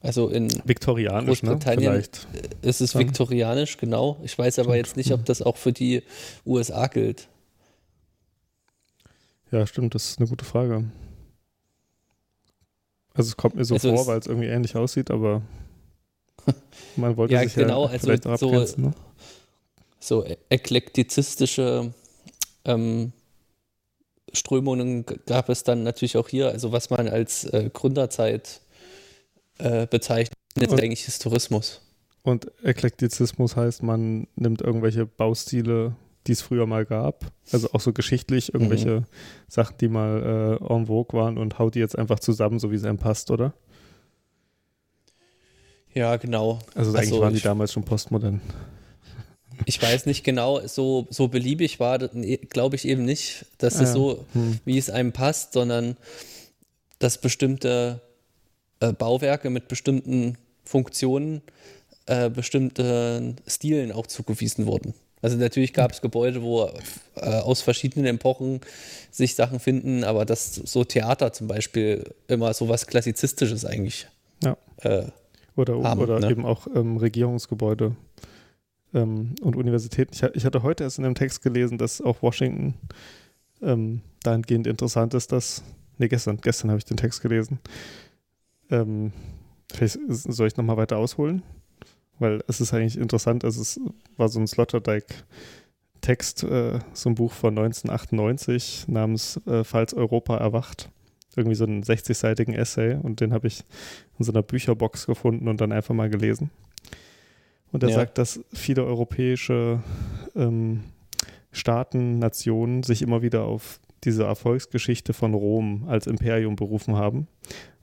[0.00, 1.52] Also in Viktorianisch, ne?
[1.52, 2.02] Großbritannien ne?
[2.02, 2.28] Vielleicht.
[2.62, 4.20] ist es viktorianisch, genau.
[4.22, 6.02] Ich weiß aber jetzt nicht, ob das auch für die
[6.44, 7.28] USA gilt.
[9.50, 10.84] Ja, stimmt, das ist eine gute Frage.
[13.18, 15.42] Also es kommt mir so also vor, weil es irgendwie ähnlich aussieht, aber
[16.96, 18.84] man wollte ja, sich genau, ja vielleicht also abgrenzen.
[19.98, 20.28] So, ne?
[20.30, 21.92] so eklektizistische
[22.64, 23.12] ähm,
[24.32, 28.60] Strömungen gab es dann natürlich auch hier, also was man als äh, Gründerzeit
[29.58, 31.80] äh, bezeichnet, ist eigentlich Historismus.
[32.22, 37.92] Und Eklektizismus heißt, man nimmt irgendwelche Baustile, die es früher mal gab, also auch so
[37.92, 39.04] geschichtlich irgendwelche mhm.
[39.48, 42.76] Sachen, die mal äh, en vogue waren und haut die jetzt einfach zusammen, so wie
[42.76, 43.54] es einem passt, oder?
[45.94, 46.58] Ja, genau.
[46.74, 48.40] Also, also eigentlich waren die damals schon postmodern.
[49.64, 53.86] Ich weiß nicht genau, so, so beliebig war, glaube ich eben nicht, dass es ja.
[53.92, 54.60] so, hm.
[54.64, 55.96] wie es einem passt, sondern
[57.00, 58.00] dass bestimmte
[58.80, 61.42] äh, Bauwerke mit bestimmten Funktionen,
[62.06, 64.94] äh, bestimmten Stilen auch zugewiesen wurden.
[65.22, 66.70] Also natürlich gab es Gebäude, wo
[67.16, 68.60] äh, aus verschiedenen Epochen
[69.10, 74.06] sich Sachen finden, aber dass so Theater zum Beispiel immer so was Klassizistisches eigentlich
[74.42, 74.56] ja.
[74.78, 75.06] äh,
[75.56, 76.30] Oder, haben, oder ne?
[76.30, 77.96] eben auch ähm, Regierungsgebäude
[78.94, 80.12] ähm, und Universitäten.
[80.14, 82.74] Ich, ich, hatte heute erst in einem Text gelesen, dass auch Washington
[83.60, 85.62] ähm, dahingehend interessant ist, dass,
[85.98, 87.58] nee, gestern, gestern habe ich den Text gelesen.
[88.70, 89.12] Ähm,
[89.72, 91.42] vielleicht soll ich nochmal weiter ausholen?
[92.18, 93.80] Weil es ist eigentlich interessant, also es
[94.16, 100.90] war so ein Sloterdijk-Text, äh, so ein Buch von 1998 namens äh, Falls Europa erwacht.
[101.36, 103.62] Irgendwie so einen 60-seitigen Essay und den habe ich
[104.18, 106.50] in so einer Bücherbox gefunden und dann einfach mal gelesen.
[107.70, 107.96] Und er ja.
[107.96, 109.82] sagt, dass viele europäische
[110.34, 110.84] ähm,
[111.52, 117.26] Staaten, Nationen sich immer wieder auf diese Erfolgsgeschichte von Rom als Imperium berufen haben.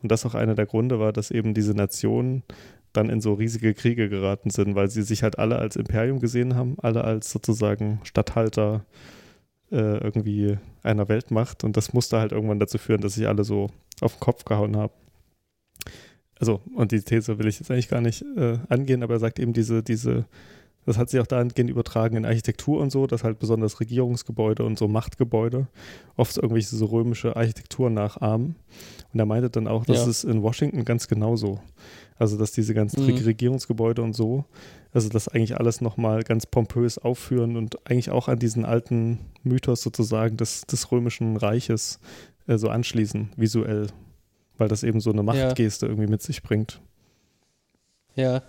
[0.02, 2.44] Und das auch einer der Gründe war, dass eben diese Nationen
[2.98, 6.56] dann in so riesige Kriege geraten sind, weil sie sich halt alle als Imperium gesehen
[6.56, 8.86] haben, alle als sozusagen Statthalter
[9.72, 11.64] äh, irgendwie einer Weltmacht.
[11.64, 13.70] Und das musste halt irgendwann dazu führen, dass sich alle so
[14.02, 14.94] auf den Kopf gehauen haben
[16.40, 19.40] also, und die These will ich jetzt eigentlich gar nicht äh, angehen, aber er sagt
[19.40, 20.26] eben diese, diese,
[20.86, 24.78] das hat sich auch dahingehend übertragen in Architektur und so, dass halt besonders Regierungsgebäude und
[24.78, 25.68] so Machtgebäude
[26.16, 28.56] oft irgendwelche so römische Architektur nachahmen.
[29.14, 30.10] Und er meinte dann auch, das ja.
[30.10, 31.60] ist in Washington ganz genauso.
[32.18, 33.16] Also, dass diese ganzen mhm.
[33.18, 34.46] Regierungsgebäude und so,
[34.94, 39.82] also das eigentlich alles nochmal ganz pompös aufführen und eigentlich auch an diesen alten Mythos
[39.82, 42.00] sozusagen des, des römischen Reiches
[42.48, 43.88] äh, so anschließen, visuell
[44.58, 45.92] weil das eben so eine Machtgeste ja.
[45.92, 46.82] irgendwie mit sich bringt.
[48.16, 48.42] Ja.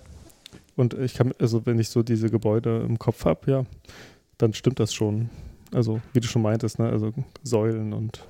[0.76, 3.64] Und ich kann, also wenn ich so diese Gebäude im Kopf habe, ja,
[4.38, 5.30] dann stimmt das schon.
[5.72, 6.88] Also, wie du schon meintest, ne?
[6.88, 7.12] Also
[7.42, 8.26] Säulen und.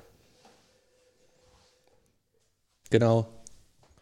[2.89, 3.27] Genau.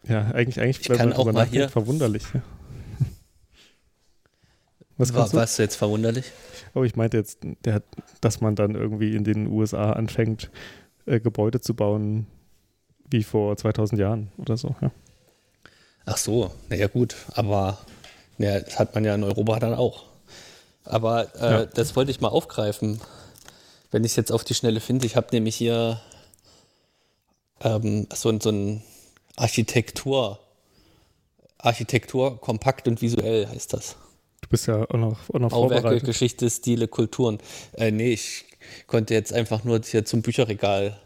[0.04, 2.22] Ja, eigentlich, eigentlich ich kann auch mal hier verwunderlich.
[2.32, 2.42] Ja.
[4.96, 6.30] Was war, warst du jetzt verwunderlich?
[6.74, 7.82] Oh, ich meinte jetzt, der,
[8.20, 10.52] dass man dann irgendwie in den USA anfängt,
[11.04, 12.28] äh, Gebäude zu bauen,
[13.10, 14.76] wie vor 2000 Jahren oder so.
[14.80, 14.92] Ja.
[16.06, 17.78] Ach so, naja gut, aber
[18.38, 20.04] ja, das hat man ja in Europa dann auch.
[20.84, 21.66] Aber äh, ja.
[21.66, 23.00] das wollte ich mal aufgreifen,
[23.90, 25.06] wenn ich es jetzt auf die Schnelle finde.
[25.06, 26.00] Ich habe nämlich hier
[27.60, 28.82] ähm, so, so ein
[29.36, 30.38] Architektur,
[31.58, 33.96] Architektur kompakt und visuell heißt das.
[34.42, 36.00] Du bist ja auch noch, auch noch Bauwerke.
[36.00, 37.38] Geschichte, Stile, Kulturen.
[37.72, 38.44] Äh, nee, ich
[38.86, 41.00] konnte jetzt einfach nur hier zum Bücherregal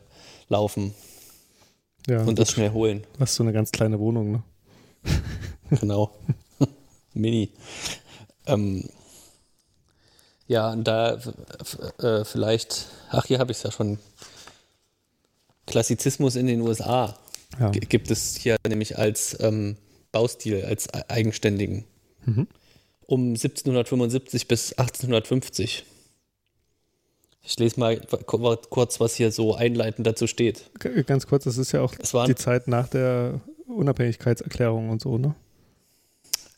[0.49, 0.95] laufen.
[2.07, 3.07] Ja, und das schnell holen.
[3.19, 4.43] Hast du eine ganz kleine Wohnung, ne?
[5.81, 6.11] genau.
[7.15, 7.51] Mini.
[8.47, 8.89] Ähm,
[10.47, 11.21] ja, und da
[11.99, 13.99] äh, vielleicht, ach, hier habe ich es ja schon.
[15.67, 17.17] Klassizismus in den USA
[17.61, 17.71] ja.
[17.71, 19.77] gibt es hier nämlich als ähm,
[20.11, 21.85] Baustil, als eigenständigen.
[22.25, 22.49] Mhm.
[23.07, 25.85] Um 1775 bis 1850.
[27.43, 30.71] Ich lese mal kurz, was hier so einleitend dazu steht.
[31.07, 31.95] Ganz kurz, das ist ja auch
[32.27, 35.35] die Zeit nach der Unabhängigkeitserklärung und so, ne?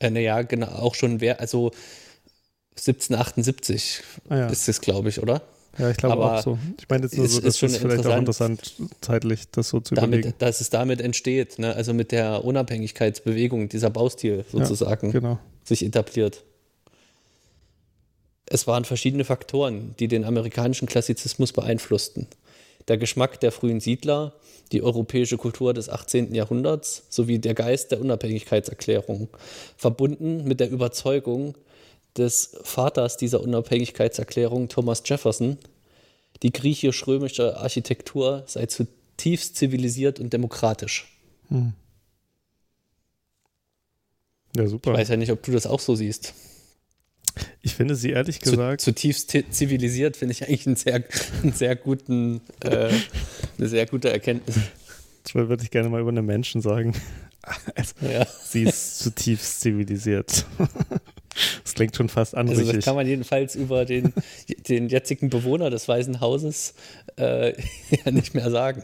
[0.03, 1.71] Äh, naja, genau, auch schon wer, also
[2.73, 4.47] 1778 ah, ja.
[4.49, 5.43] ist es, glaube ich, oder?
[5.79, 6.59] Ja, ich glaube auch so.
[6.79, 9.81] Ich meine jetzt nur ist, so, das ist, ist vielleicht auch interessant, zeitlich das so
[9.81, 10.35] zu damit, überlegen.
[10.39, 11.75] Dass es damit entsteht, ne?
[11.75, 15.39] also mit der Unabhängigkeitsbewegung, dieser Baustil sozusagen, ja, genau.
[15.65, 16.45] sich etabliert.
[18.47, 22.27] Es waren verschiedene Faktoren, die den amerikanischen Klassizismus beeinflussten.
[22.89, 24.35] Der Geschmack der frühen Siedler,
[24.73, 26.35] die europäische Kultur des 18.
[26.35, 29.29] Jahrhunderts sowie der Geist der Unabhängigkeitserklärung,
[29.77, 31.57] verbunden mit der Überzeugung
[32.17, 35.59] des Vaters dieser Unabhängigkeitserklärung, Thomas Jefferson,
[36.43, 41.17] die griechisch-römische Architektur sei zutiefst zivilisiert und demokratisch.
[41.49, 41.75] Hm.
[44.57, 44.93] Ja, super.
[44.93, 46.35] Ich weiß ja nicht, ob du das auch so siehst.
[47.63, 48.81] Ich finde sie ehrlich gesagt.
[48.81, 51.05] zutiefst zivilisiert finde ich eigentlich einen sehr,
[51.43, 52.91] einen sehr guten, äh,
[53.59, 54.57] eine sehr gute Erkenntnis.
[55.23, 56.95] Das würde ich gerne mal über einen Menschen sagen.
[57.75, 58.25] Also, ja.
[58.45, 60.47] Sie ist zutiefst zivilisiert.
[61.65, 62.61] Das klingt schon fast anrüchig.
[62.61, 64.13] Also das kann man jedenfalls über den,
[64.69, 66.75] den jetzigen Bewohner des Weißen Hauses
[67.17, 67.55] äh,
[68.05, 68.83] ja nicht mehr sagen.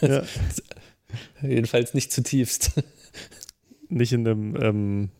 [0.00, 0.24] Ja.
[1.42, 2.72] Jedenfalls nicht zutiefst.
[3.88, 5.10] Nicht in einem ähm,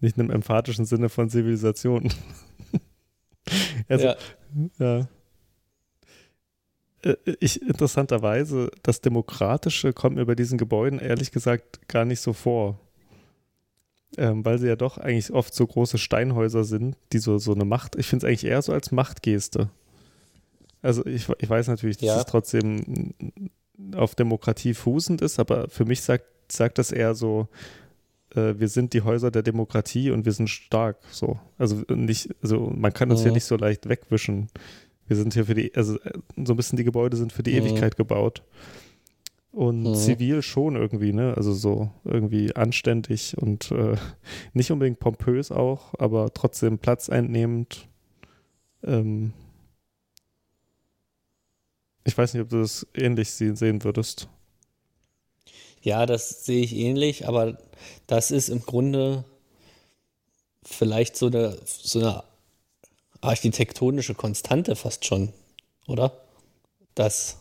[0.00, 2.12] nicht in einem emphatischen Sinne von Zivilisation.
[3.88, 4.16] also, ja.
[4.78, 5.08] ja.
[7.02, 12.32] Äh, ich, interessanterweise, das Demokratische kommt mir bei diesen Gebäuden ehrlich gesagt gar nicht so
[12.32, 12.78] vor.
[14.18, 17.64] Ähm, weil sie ja doch eigentlich oft so große Steinhäuser sind, die so, so eine
[17.64, 19.70] Macht, ich finde es eigentlich eher so als Machtgeste.
[20.82, 22.18] Also ich, ich weiß natürlich, dass ja.
[22.18, 23.14] es trotzdem
[23.94, 27.48] auf Demokratie fußend ist, aber für mich sagt, sagt das eher so,
[28.34, 30.98] äh, wir sind die Häuser der Demokratie und wir sind stark.
[31.10, 31.38] So.
[31.58, 33.24] Also nicht, also man kann uns mhm.
[33.24, 34.48] hier nicht so leicht wegwischen.
[35.06, 36.12] Wir sind hier für die, also äh,
[36.44, 37.66] so ein bisschen die Gebäude sind für die mhm.
[37.66, 38.42] Ewigkeit gebaut.
[39.52, 39.94] Und mhm.
[39.96, 41.34] zivil schon irgendwie, ne?
[41.36, 43.96] Also so irgendwie anständig und äh,
[44.52, 47.88] nicht unbedingt pompös auch, aber trotzdem platzeinnehmend.
[48.84, 49.32] Ähm
[52.04, 54.28] ich weiß nicht, ob du das ähnlich sehen würdest.
[55.82, 57.58] Ja, das sehe ich ähnlich, aber
[58.06, 59.24] das ist im Grunde
[60.64, 62.24] vielleicht so eine, so eine
[63.20, 65.32] architektonische Konstante fast schon,
[65.86, 66.12] oder?
[66.94, 67.36] Das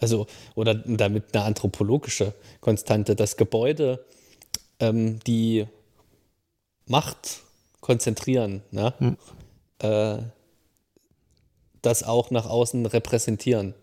[0.00, 4.04] also oder damit eine anthropologische Konstante, dass Gebäude
[4.78, 5.66] ähm, die
[6.86, 7.42] Macht
[7.80, 8.94] konzentrieren, ne?
[8.98, 9.16] Hm.
[9.78, 10.22] Äh,
[11.82, 13.74] das auch nach außen repräsentieren.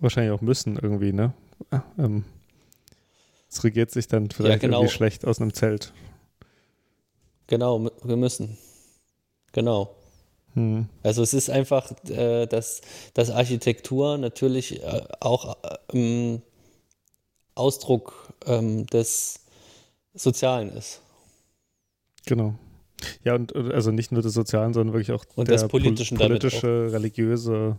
[0.00, 1.32] Wahrscheinlich auch müssen irgendwie, ne?
[1.98, 2.24] Ähm,
[3.50, 4.78] es regiert sich dann vielleicht ja, genau.
[4.78, 5.92] irgendwie schlecht aus einem Zelt.
[7.46, 8.58] Genau, wir müssen.
[9.52, 9.94] Genau.
[10.54, 10.88] Hm.
[11.02, 12.82] Also es ist einfach, äh, dass,
[13.14, 15.56] dass Architektur natürlich äh, auch
[15.92, 16.42] ähm,
[17.54, 19.40] Ausdruck ähm, des
[20.14, 21.00] Sozialen ist.
[22.26, 22.54] Genau.
[23.24, 26.92] Ja, und also nicht nur des Sozialen, sondern wirklich auch und der politischen pol politische,
[26.92, 27.78] religiöse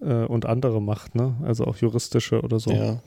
[0.00, 1.36] äh, und andere Macht, ne?
[1.42, 2.70] Also auch juristische oder so.
[2.70, 3.02] Ja.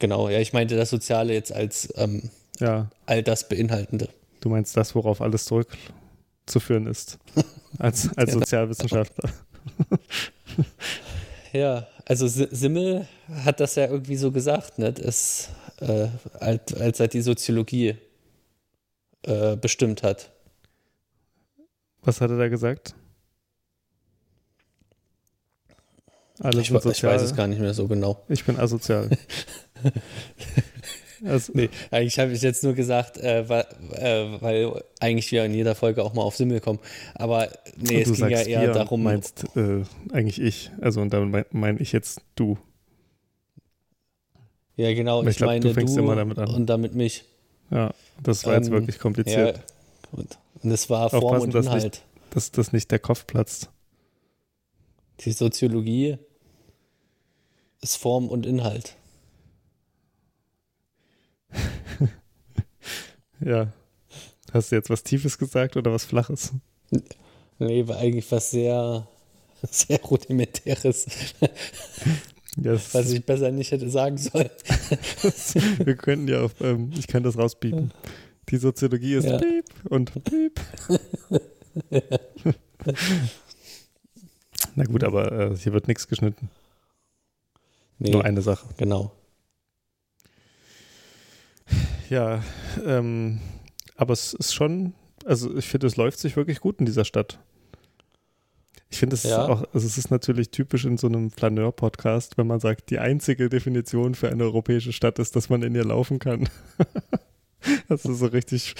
[0.00, 2.90] Genau, ja, ich meinte das Soziale jetzt als ähm, ja.
[3.06, 4.08] all das Beinhaltende.
[4.40, 5.68] Du meinst das, worauf alles zurück
[6.46, 7.18] zu führen ist.
[7.78, 9.30] Als, als Sozialwissenschaftler.
[11.52, 13.06] ja, also Simmel
[13.44, 14.92] hat das ja irgendwie so gesagt, ne?
[14.92, 16.08] Das, äh,
[16.40, 17.96] als, als er die Soziologie
[19.22, 20.32] äh, bestimmt hat.
[22.02, 22.96] Was hat er da gesagt?
[26.40, 28.24] Alle ich, ich weiß es gar nicht mehr so genau.
[28.28, 29.10] Ich bin asozial.
[31.24, 35.52] Also, nee, eigentlich habe ich jetzt nur gesagt, äh, weil, äh, weil, eigentlich wir in
[35.52, 36.78] jeder Folge auch mal auf Simmel kommen.
[37.14, 39.02] Aber nee, es ging ja eher wir darum.
[39.02, 40.70] Meinst äh, eigentlich ich.
[40.80, 42.58] Also und damit meine mein ich jetzt du.
[44.76, 45.22] Ja, genau.
[45.22, 46.54] Ich, ich glaub, meine du fängst du immer damit an.
[46.54, 47.24] Und damit mich.
[47.70, 49.56] Ja, das war ähm, jetzt wirklich kompliziert.
[49.58, 49.62] Ja,
[50.12, 51.66] und, und es war Form und Inhalt.
[51.66, 53.68] Dass, nicht, dass, dass nicht der Kopf platzt.
[55.20, 56.16] Die Soziologie
[57.82, 58.96] ist Form und Inhalt.
[63.40, 63.72] Ja.
[64.52, 66.52] Hast du jetzt was Tiefes gesagt oder was Flaches?
[67.58, 69.06] Nee, war eigentlich was sehr,
[69.70, 71.06] sehr rudimentäres.
[72.56, 72.94] Yes.
[72.94, 74.50] Was ich besser nicht hätte sagen sollen.
[75.84, 77.92] Wir könnten ja auch, ähm, ich kann das rausbieten.
[78.48, 79.38] Die Soziologie ist ja.
[79.38, 80.60] piep und piep.
[84.74, 86.50] Na gut, aber äh, hier wird nichts geschnitten.
[87.98, 88.66] Nee, Nur eine Sache.
[88.78, 89.12] Genau.
[92.10, 92.42] Ja,
[92.84, 93.38] ähm,
[93.96, 94.94] aber es ist schon,
[95.24, 97.38] also ich finde, es läuft sich wirklich gut in dieser Stadt.
[98.90, 99.46] Ich finde es ja.
[99.46, 103.48] auch, also es ist natürlich typisch in so einem Flaneur-Podcast, wenn man sagt, die einzige
[103.48, 106.48] Definition für eine europäische Stadt ist, dass man in ihr laufen kann.
[107.88, 108.74] das ist so richtig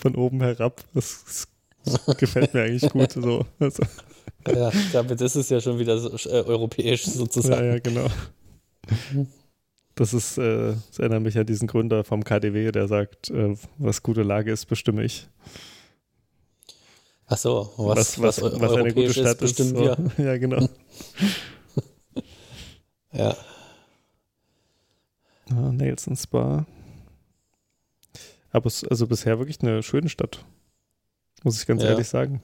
[0.00, 0.84] von oben herab.
[0.94, 1.48] Das,
[1.84, 3.44] das gefällt mir eigentlich gut so.
[3.58, 3.82] Also.
[4.46, 7.64] Ja, damit ist es ja schon wieder so, äh, europäisch sozusagen.
[7.64, 8.06] Ja, ja, genau.
[9.96, 14.02] Das ist, äh, das erinnert mich an diesen Gründer vom KDW, der sagt, äh, was
[14.02, 15.26] gute Lage ist, bestimme ich.
[17.26, 20.18] Ach so, was, was, was, was eine gute Stadt ist, bestimmen ist, so.
[20.18, 20.24] wir.
[20.26, 20.68] Ja, genau.
[23.12, 23.36] ja.
[25.50, 26.66] Ah, Nelson Spa.
[28.50, 30.44] Aber es ist also bisher wirklich eine schöne Stadt.
[31.42, 31.88] Muss ich ganz ja.
[31.88, 32.42] ehrlich sagen.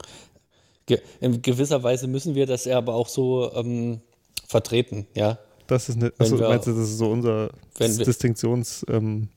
[1.21, 4.01] in gewisser Weise müssen wir das ja aber auch so ähm,
[4.47, 5.37] vertreten, ja.
[5.73, 8.87] Das ist eine, wir, meinst du, das ist so unser Distinktionsziel?
[8.89, 9.27] Ähm,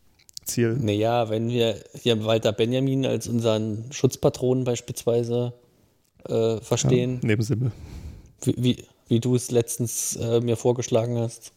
[0.85, 5.55] naja, wenn wir hier Walter Benjamin als unseren Schutzpatron beispielsweise
[6.29, 7.20] äh, verstehen.
[7.22, 7.72] Ja, neben Simmel.
[8.42, 11.53] Wie, wie, wie du es letztens äh, mir vorgeschlagen hast.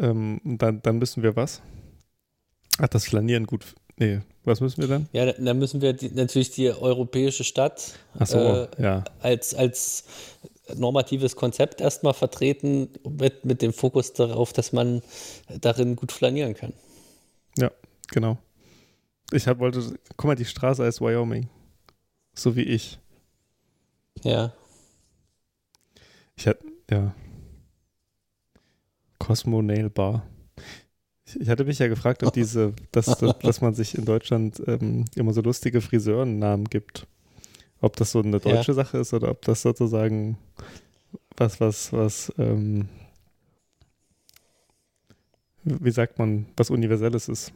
[0.00, 1.62] Ähm, dann, dann müssen wir was?
[2.78, 3.76] Ach, das Flanieren gut.
[3.96, 5.08] Nee, was müssen wir dann?
[5.12, 7.92] Ja, dann müssen wir die, natürlich die europäische Stadt
[8.24, 9.04] so, äh, ja.
[9.20, 10.02] als, als
[10.76, 15.02] normatives Konzept erstmal vertreten mit, mit dem Fokus darauf, dass man
[15.60, 16.72] darin gut flanieren kann.
[17.58, 17.70] Ja,
[18.08, 18.38] genau.
[19.32, 21.48] Ich hab, wollte, guck mal, die Straße heißt Wyoming.
[22.34, 22.98] So wie ich.
[24.22, 24.52] Ja.
[26.36, 27.14] Ich hatte, ja.
[29.18, 30.26] Cosmo Nail Bar.
[31.26, 34.62] Ich, ich, hatte mich ja gefragt, ob diese, dass, dass, dass man sich in Deutschland
[34.66, 37.06] ähm, immer so lustige Friseurennamen gibt.
[37.80, 38.74] Ob das so eine deutsche ja.
[38.74, 40.38] Sache ist oder ob das sozusagen
[41.36, 42.88] was, was, was, ähm,
[45.64, 47.52] wie sagt man, was Universelles ist.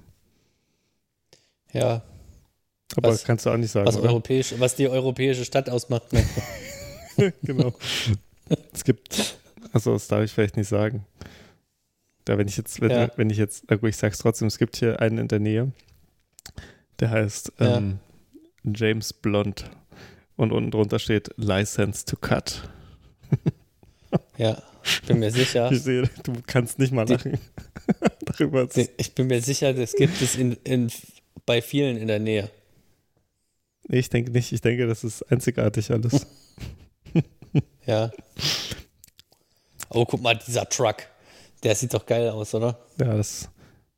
[1.72, 2.02] Ja.
[2.96, 3.86] Aber was, kannst du auch nicht sagen.
[3.86, 6.12] Was, europäisch, was die europäische Stadt ausmacht.
[6.12, 6.24] Ne?
[7.42, 7.74] genau.
[8.72, 9.38] es gibt
[9.72, 11.06] Also das darf ich vielleicht nicht sagen.
[12.24, 13.10] Da wenn ich jetzt, wenn, ja.
[13.16, 15.72] wenn ich jetzt, ich sag's trotzdem, es gibt hier einen in der Nähe,
[17.00, 18.00] der heißt ähm,
[18.64, 18.72] ja.
[18.74, 19.70] James Blond
[20.38, 22.70] und unten drunter steht License to Cut.
[24.38, 24.62] ja,
[25.06, 25.70] bin mir sicher.
[25.70, 27.38] Ich sehe, du kannst nicht mal lachen.
[28.24, 30.90] Darüber ich bin mir sicher, das gibt es in, in,
[31.44, 32.50] bei vielen in der Nähe.
[33.88, 34.52] Nee, ich denke nicht.
[34.52, 36.26] Ich denke, das ist einzigartig alles.
[37.86, 38.10] ja.
[39.88, 40.98] Oh, guck mal, dieser Truck.
[41.64, 42.78] Der sieht doch geil aus, oder?
[43.00, 43.48] Ja, das,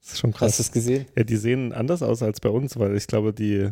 [0.01, 0.53] das ist schon krass.
[0.53, 1.07] Hast du es gesehen?
[1.17, 3.69] Ja, die sehen anders aus als bei uns, weil ich glaube, die,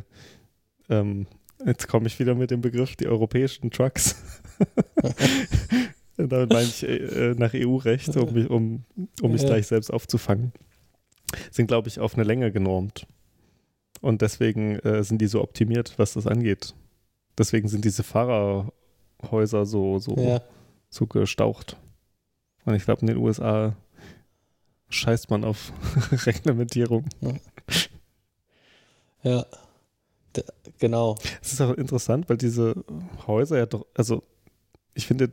[0.90, 1.26] ähm,
[1.64, 4.22] jetzt komme ich wieder mit dem Begriff, die europäischen Trucks.
[6.16, 8.84] Damit meine ich äh, nach EU-Recht, um, mich, um,
[9.22, 9.48] um mich ja.
[9.48, 10.52] gleich selbst aufzufangen.
[11.50, 13.06] Sind, glaube ich, auf eine Länge genormt.
[14.00, 16.74] Und deswegen äh, sind die so optimiert, was das angeht.
[17.36, 20.40] Deswegen sind diese Fahrerhäuser so, so, ja.
[20.88, 21.76] so gestaucht.
[22.64, 23.76] Und ich glaube, in den USA
[24.88, 25.72] scheißt man auf
[26.26, 27.04] Reglementierung.
[27.20, 27.32] Ja,
[29.22, 29.46] ja.
[30.78, 31.16] Genau.
[31.42, 32.74] Es ist auch interessant, weil diese
[33.26, 34.22] Häuser ja doch, also
[34.94, 35.32] ich finde,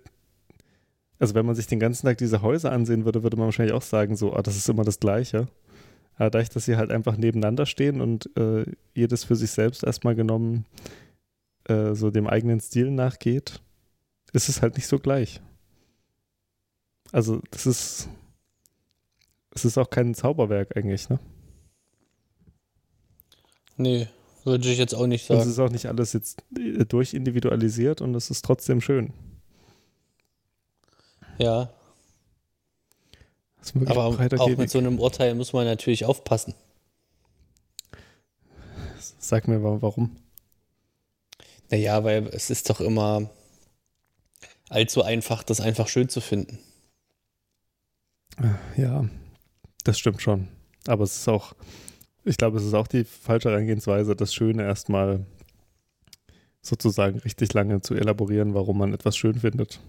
[1.19, 3.81] also wenn man sich den ganzen Tag diese Häuser ansehen würde, würde man wahrscheinlich auch
[3.81, 5.47] sagen, so, ah, das ist immer das Gleiche.
[6.17, 10.15] Aber dadurch, dass sie halt einfach nebeneinander stehen und äh, jedes für sich selbst erstmal
[10.15, 10.65] genommen
[11.65, 13.61] äh, so dem eigenen Stil nachgeht,
[14.33, 15.41] ist es halt nicht so gleich.
[17.11, 18.09] Also, das ist.
[19.51, 21.17] Es ist auch kein Zauberwerk eigentlich, ne?
[23.77, 24.07] Nee,
[24.45, 25.41] würde ich jetzt auch nicht sagen.
[25.41, 29.13] Und es ist auch nicht alles jetzt äh, durchindividualisiert und es ist trotzdem schön.
[31.37, 31.69] Ja.
[33.87, 36.53] Aber auch mit so einem Urteil muss man natürlich aufpassen.
[39.17, 40.15] Sag mir warum.
[41.71, 43.29] Naja, weil es ist doch immer
[44.69, 46.59] allzu einfach, das einfach schön zu finden.
[48.77, 49.05] Ja,
[49.83, 50.47] das stimmt schon.
[50.87, 51.55] Aber es ist auch,
[52.25, 55.25] ich glaube, es ist auch die falsche Herangehensweise, das Schöne erstmal
[56.61, 59.79] sozusagen richtig lange zu elaborieren, warum man etwas schön findet.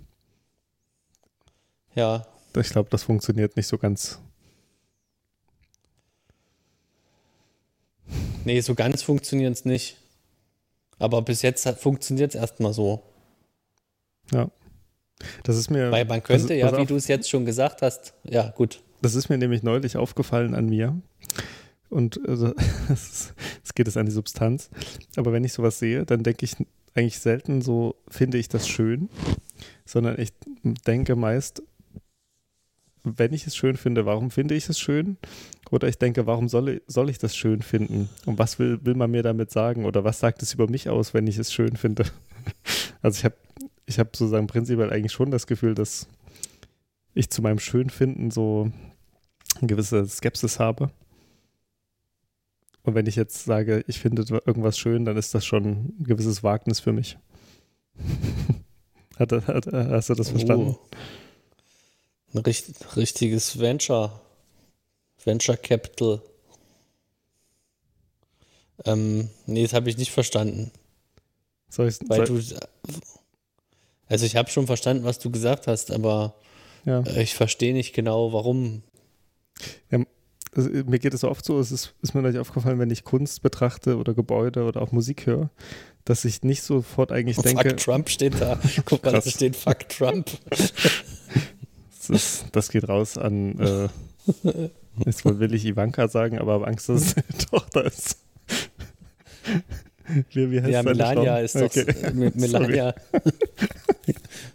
[1.95, 2.27] Ja.
[2.55, 4.21] Ich glaube, das funktioniert nicht so ganz.
[8.45, 9.97] Nee, so ganz funktioniert es nicht.
[10.99, 13.03] Aber bis jetzt funktioniert es erstmal so.
[14.31, 14.51] Ja.
[15.43, 15.91] Das ist mir.
[15.91, 18.83] Weil man könnte das, ja, wie du es jetzt schon gesagt hast, ja, gut.
[19.03, 21.01] Das ist mir nämlich neulich aufgefallen an mir.
[21.89, 22.55] Und also,
[22.89, 23.35] es
[23.75, 24.71] geht es an die Substanz.
[25.17, 26.57] Aber wenn ich sowas sehe, dann denke ich
[26.95, 29.09] eigentlich selten so, finde ich das schön,
[29.85, 30.33] sondern ich
[30.87, 31.63] denke meist,
[33.05, 35.17] wenn ich es schön finde, warum finde ich es schön?
[35.71, 38.09] Oder ich denke, warum soll, soll ich das schön finden?
[38.25, 39.85] Und was will, will man mir damit sagen?
[39.85, 42.05] Oder was sagt es über mich aus, wenn ich es schön finde?
[43.03, 43.37] Also ich habe
[43.87, 46.09] ich habe sozusagen prinzipiell eigentlich schon das Gefühl, dass
[47.15, 48.71] ich zu meinem Schönfinden so
[49.59, 50.91] eine gewisse Skepsis habe.
[52.87, 56.45] Und wenn ich jetzt sage, ich finde irgendwas schön, dann ist das schon ein gewisses
[56.45, 57.19] Wagnis für mich.
[59.19, 60.77] hat, hat, hast du das verstanden?
[60.79, 60.97] Oh.
[62.33, 64.21] Ein richtig, richtiges Venture.
[65.25, 66.23] Venture Capital.
[68.85, 70.71] Ähm, nee, das habe ich nicht verstanden.
[71.69, 72.57] Soll ich, Weil soll, du
[74.09, 76.37] also ich habe schon verstanden, was du gesagt hast, aber
[76.85, 77.05] ja.
[77.17, 78.85] Ich verstehe nicht genau, warum.
[79.91, 80.05] Ja,
[80.57, 83.43] also mir geht es oft so, es ist, ist mir nicht aufgefallen, wenn ich Kunst
[83.43, 85.51] betrachte oder Gebäude oder auch Musik höre,
[86.05, 87.71] dass ich nicht sofort eigentlich denke.
[87.71, 88.59] Fuck Trump steht da.
[88.85, 90.31] Guck mal, da steht Fuck Trump.
[92.09, 93.89] Das, ist, das geht raus an, äh,
[95.05, 98.19] jetzt will ich Ivanka sagen, aber habe Angst, dass es seine Tochter ist.
[100.31, 101.63] Wie, wie heißt ja, Melania ist doch.
[101.63, 101.85] Okay.
[102.13, 102.95] Melania.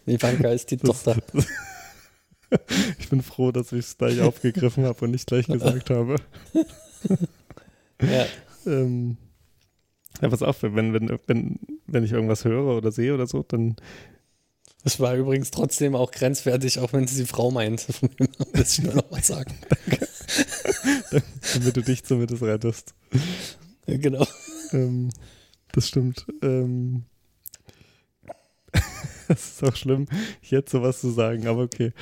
[0.06, 1.18] Ivanka ist die Tochter.
[3.00, 6.16] Ich bin froh, dass ich es gleich aufgegriffen habe und nicht gleich gesagt habe.
[8.02, 8.26] ja.
[8.66, 9.18] ähm,
[10.22, 13.76] ja, pass auf, wenn, wenn, wenn, wenn ich irgendwas höre oder sehe oder so, dann.
[14.84, 17.88] Es war übrigens trotzdem auch grenzwertig, auch wenn sie die Frau meint.
[18.54, 19.56] Das ich nur noch mal sagen.
[19.70, 20.08] Danke.
[21.54, 22.96] Damit du dich zumindest rettest.
[23.86, 24.26] Ja, genau.
[24.72, 25.10] Ähm,
[25.72, 26.26] das stimmt.
[26.42, 27.04] Ähm,
[29.28, 30.08] das ist auch schlimm,
[30.42, 31.94] jetzt sowas zu sagen, aber okay.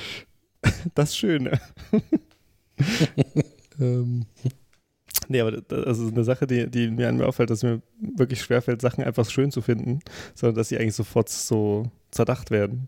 [0.95, 1.59] Das Schöne.
[3.79, 4.25] ähm,
[5.27, 8.41] nee, aber das ist eine Sache, die, die mir an mir auffällt, dass mir wirklich
[8.41, 9.99] schwerfällt, Sachen einfach schön zu finden,
[10.35, 12.87] sondern dass sie eigentlich sofort so zerdacht werden.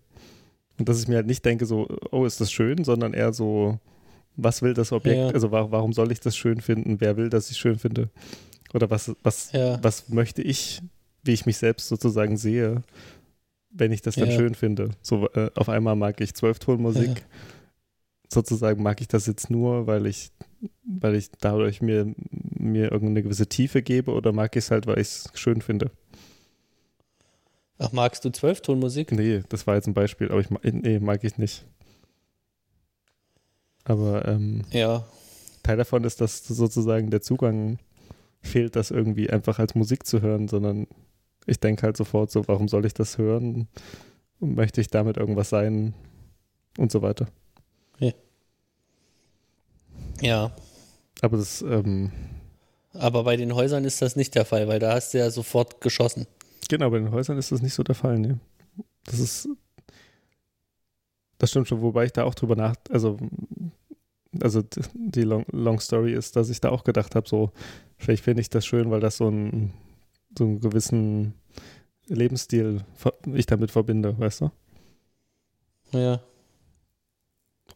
[0.77, 3.79] Und dass ich mir halt nicht denke, so, oh, ist das schön, sondern eher so,
[4.35, 5.27] was will das Objekt, ja.
[5.29, 8.09] also warum soll ich das schön finden, wer will, dass ich schön finde?
[8.73, 9.83] Oder was, was, ja.
[9.83, 10.81] was möchte ich,
[11.23, 12.81] wie ich mich selbst sozusagen sehe,
[13.69, 14.37] wenn ich das dann Ja.
[14.37, 14.91] schön finde.
[15.01, 17.07] So äh, auf einmal mag ich Zwölftonmusik.
[17.09, 17.23] Ja.
[18.31, 20.31] Sozusagen mag ich das jetzt nur, weil ich,
[20.85, 24.99] weil ich dadurch mir, mir irgendeine gewisse Tiefe gebe oder mag ich es halt, weil
[24.99, 25.91] ich es schön finde.
[27.77, 29.11] Ach, magst du Zwölftonmusik?
[29.11, 31.65] Nee, das war jetzt ein Beispiel, aber ich nee, mag ich nicht.
[33.83, 35.05] Aber ähm, Ja.
[35.63, 37.79] Teil davon ist, dass sozusagen der Zugang
[38.41, 40.87] fehlt, das irgendwie einfach als Musik zu hören, sondern
[41.45, 43.67] ich denke halt sofort so, warum soll ich das hören?
[44.39, 45.93] Möchte ich damit irgendwas sein?
[46.77, 47.27] Und so weiter.
[50.21, 50.51] Ja.
[51.21, 52.11] Aber das, ähm,
[52.93, 55.81] Aber bei den Häusern ist das nicht der Fall, weil da hast du ja sofort
[55.81, 56.27] geschossen.
[56.69, 58.35] genau, bei den Häusern ist das nicht so der Fall, nee.
[59.05, 59.49] Das ist,
[61.37, 63.17] das stimmt schon, wobei ich da auch drüber nach, also,
[64.41, 64.61] also
[64.93, 67.51] die Long, Long Story ist, dass ich da auch gedacht habe, so,
[67.97, 69.73] vielleicht finde ich das schön, weil das so ein,
[70.37, 71.33] so einen gewissen
[72.07, 72.83] Lebensstil
[73.33, 74.51] ich damit verbinde, weißt du?
[75.93, 76.21] Ja.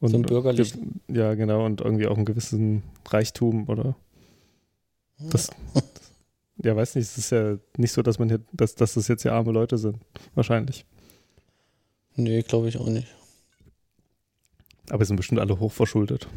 [0.06, 1.01] Und, So einen bürgerlichen.
[1.08, 3.95] Ja, genau, und irgendwie auch einen gewissen Reichtum oder
[5.18, 5.49] das,
[6.58, 9.24] ja, weiß nicht, es ist ja nicht so, dass man hier, dass, dass das jetzt
[9.24, 9.97] ja arme Leute sind,
[10.34, 10.86] wahrscheinlich.
[12.16, 13.08] Nee, glaube ich auch nicht.
[14.89, 16.28] Aber sie sind bestimmt alle hochverschuldet.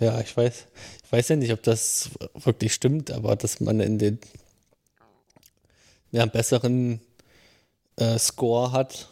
[0.00, 0.66] Ja, ich weiß,
[1.04, 4.20] ich weiß ja nicht, ob das wirklich stimmt, aber dass man in den
[6.12, 7.00] ja, besseren
[7.96, 9.08] äh, Score hat,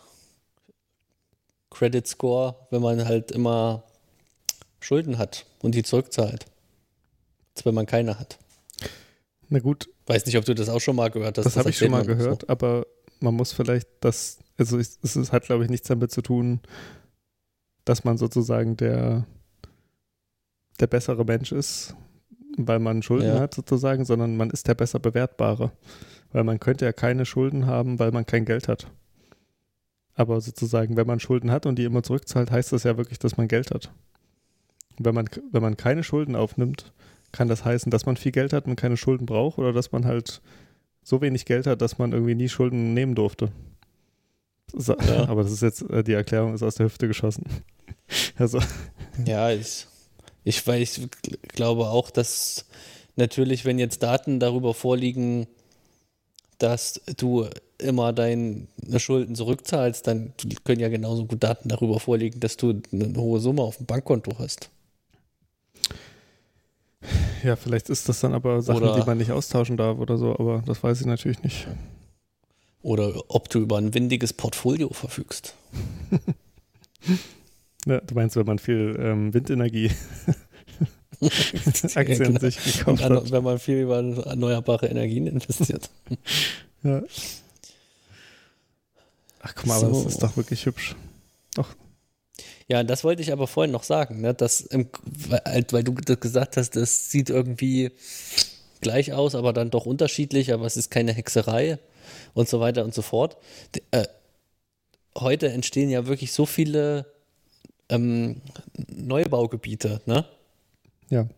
[1.76, 3.82] Credit Score, wenn man halt immer
[4.80, 6.46] Schulden hat und die zurückzahlt.
[7.54, 8.38] Als wenn man keine hat.
[9.48, 11.44] Na gut, Weiß nicht, ob du das auch schon mal gehört hast.
[11.46, 12.86] das, habe ich schon mal gehört, aber
[13.18, 16.60] man muss vielleicht das, also es, es hat, glaube ich, nichts damit zu tun,
[17.84, 19.26] dass man sozusagen der,
[20.78, 21.96] der bessere Mensch ist,
[22.56, 23.40] weil man Schulden Ja.
[23.40, 25.72] hat sozusagen, sondern man ist der besser bewertbare.
[26.32, 28.86] Weil man könnte ja keine Schulden haben, weil man kein Geld hat.
[30.16, 33.36] Aber sozusagen, wenn man Schulden hat und die immer zurückzahlt, heißt das ja wirklich, dass
[33.36, 33.92] man Geld hat.
[34.98, 36.92] Und Wenn man, wenn man keine Schulden aufnimmt,
[37.32, 40.06] kann das heißen, dass man viel Geld hat und keine Schulden braucht oder dass man
[40.06, 40.40] halt
[41.02, 43.52] so wenig Geld hat, dass man irgendwie nie Schulden nehmen durfte.
[44.72, 45.26] So, Ja.
[45.28, 47.44] Aber das ist jetzt, äh, die Erklärung ist aus der Hüfte geschossen.
[48.38, 48.60] Also,
[49.24, 49.86] Ja, ich,
[50.44, 52.66] ich, weil ich gl- glaube auch, dass
[53.16, 55.46] natürlich, wenn jetzt Daten darüber vorliegen,
[56.58, 57.48] dass du
[57.78, 58.66] immer deine
[58.98, 60.32] Schulden zurückzahlst, dann
[60.64, 64.38] können ja genauso gut Daten darüber vorliegen, dass du eine hohe Summe auf dem Bankkonto
[64.38, 64.70] hast.
[67.42, 70.32] ja, vielleicht ist das dann aber Sachen, Oder- die man nicht austauschen darf oder so,
[70.38, 71.66] aber das weiß ich natürlich nicht.
[72.82, 75.54] Oder ob du über ein windiges Portfolio verfügst.
[77.88, 79.90] Ja, du meinst, wenn man viel ähm, Windenergie
[81.94, 82.40] Aktien genau.
[82.40, 83.30] sich gekauft an, hat.
[83.30, 85.88] wenn man viel über erneuerbare Energien investiert.
[86.82, 87.02] Ja.
[89.48, 90.02] Ach guck mal, aber So.
[90.04, 90.96] das ist doch wirklich hübsch.
[92.68, 95.92] Ja, das wollte ich aber vorhin noch sagen, ne, dass im, weil, halt, weil du
[95.92, 97.92] das gesagt hast, das sieht irgendwie
[98.80, 101.78] gleich aus, aber dann doch unterschiedlich, aber es ist keine Hexerei
[102.34, 103.36] und so weiter und so fort.
[103.76, 104.08] D- Äh,
[105.16, 107.06] heute entstehen ja wirklich so viele
[107.88, 108.40] ähm,
[108.88, 110.24] Neubaugebiete, ne?
[111.08, 111.28] Ja.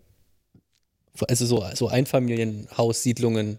[1.28, 3.59] Also so, so Einfamilienhaussiedlungen,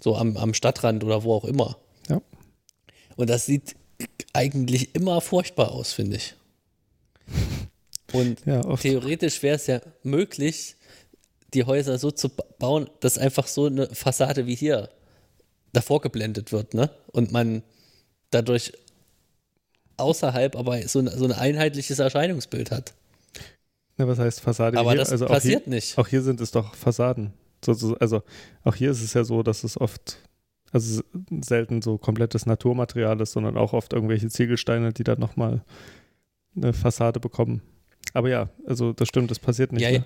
[0.00, 1.76] so am, am Stadtrand oder wo auch immer.
[2.08, 2.20] Ja.
[3.16, 3.74] Und das sieht
[4.32, 6.34] eigentlich immer furchtbar aus, finde ich.
[8.12, 10.76] Und Ja, theoretisch wäre es ja möglich,
[11.54, 14.90] die Häuser so zu ba- bauen, dass einfach so eine Fassade wie hier
[15.72, 16.90] davor geblendet wird, ne?
[17.12, 17.62] Und man
[18.30, 18.72] dadurch
[19.96, 22.94] außerhalb aber so, ein- so ein einheitliches Erscheinungsbild hat.
[23.98, 24.78] Ja, was heißt Fassade?
[24.78, 24.98] Aber hier?
[24.98, 25.96] das also auch passiert hier, nicht.
[25.96, 27.32] Auch hier sind es doch Fassaden.
[27.64, 28.22] So, so, also
[28.62, 30.18] auch hier ist es ja so, dass es oft,
[30.72, 31.02] also
[31.42, 35.62] selten so komplettes Naturmaterial ist, sondern auch oft irgendwelche Ziegelsteine, die dann nochmal
[36.56, 37.62] eine Fassade bekommen.
[38.12, 39.82] Aber ja, also das stimmt, das passiert nicht.
[39.82, 40.04] Ja, ne?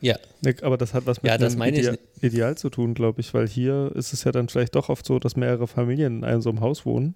[0.00, 0.16] ja.
[0.62, 2.02] Aber das hat was mit Ja, Idea nicht.
[2.22, 5.18] Ideal zu tun, glaube ich, weil hier ist es ja dann vielleicht doch oft so,
[5.18, 7.14] dass mehrere Familien in einem so einem Haus wohnen.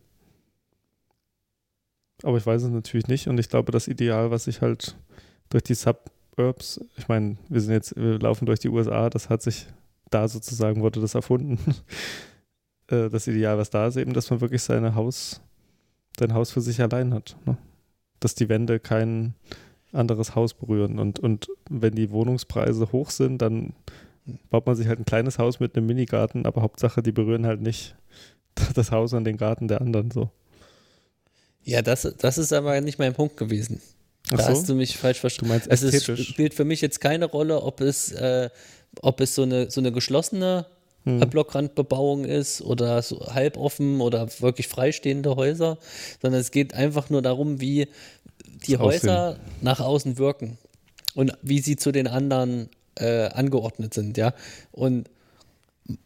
[2.23, 4.97] Aber ich weiß es natürlich nicht und ich glaube, das Ideal, was sich halt
[5.49, 9.43] durch die Suburbs, ich meine, wir sind jetzt, wir laufen durch die USA, das hat
[9.43, 9.67] sich
[10.11, 11.59] da sozusagen, wurde das erfunden.
[12.91, 15.41] Äh, das Ideal, was da ist, eben, dass man wirklich seine Haus,
[16.19, 17.37] sein Haus für sich allein hat.
[17.47, 17.57] Ne?
[18.19, 19.35] Dass die Wände kein
[19.93, 20.99] anderes Haus berühren.
[20.99, 23.73] Und, und wenn die Wohnungspreise hoch sind, dann
[24.51, 27.61] baut man sich halt ein kleines Haus mit einem Minigarten, aber Hauptsache, die berühren halt
[27.61, 27.97] nicht
[28.75, 30.31] das Haus und den Garten der anderen so.
[31.63, 33.81] Ja, das, das ist aber nicht mein Punkt gewesen.
[34.29, 34.45] Da so?
[34.45, 35.53] hast du mich falsch Du verstanden.
[35.53, 38.49] meinst Es ist, spielt für mich jetzt keine Rolle, ob es, äh,
[39.03, 40.67] ob es so eine, so eine geschlossene
[41.05, 41.21] hm.
[41.21, 45.79] Blockrandbebauung ist oder so halboffen oder wirklich freistehende Häuser,
[46.21, 47.89] sondern es geht einfach nur darum, wie
[48.67, 49.41] die das Häuser Aussehen.
[49.63, 50.59] nach außen wirken
[51.15, 54.35] und wie sie zu den anderen äh, angeordnet sind, ja.
[54.73, 55.09] Und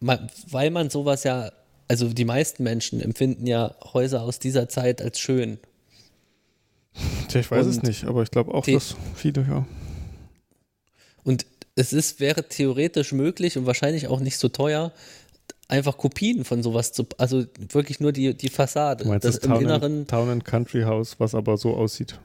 [0.01, 1.51] man, weil man sowas ja,
[1.89, 5.59] also die meisten Menschen empfinden ja Häuser aus dieser Zeit als schön.
[7.29, 9.67] Tja, ich weiß und es nicht, aber ich glaube auch, dass viele, ja.
[11.25, 11.47] Und
[11.77, 14.93] es ist, wäre theoretisch möglich und wahrscheinlich auch nicht so teuer,
[15.69, 19.05] einfach Kopien von sowas zu, also wirklich nur die, die Fassade.
[19.05, 22.19] Du meinst das, das Town, Inneren, Town and Country House, was aber so aussieht.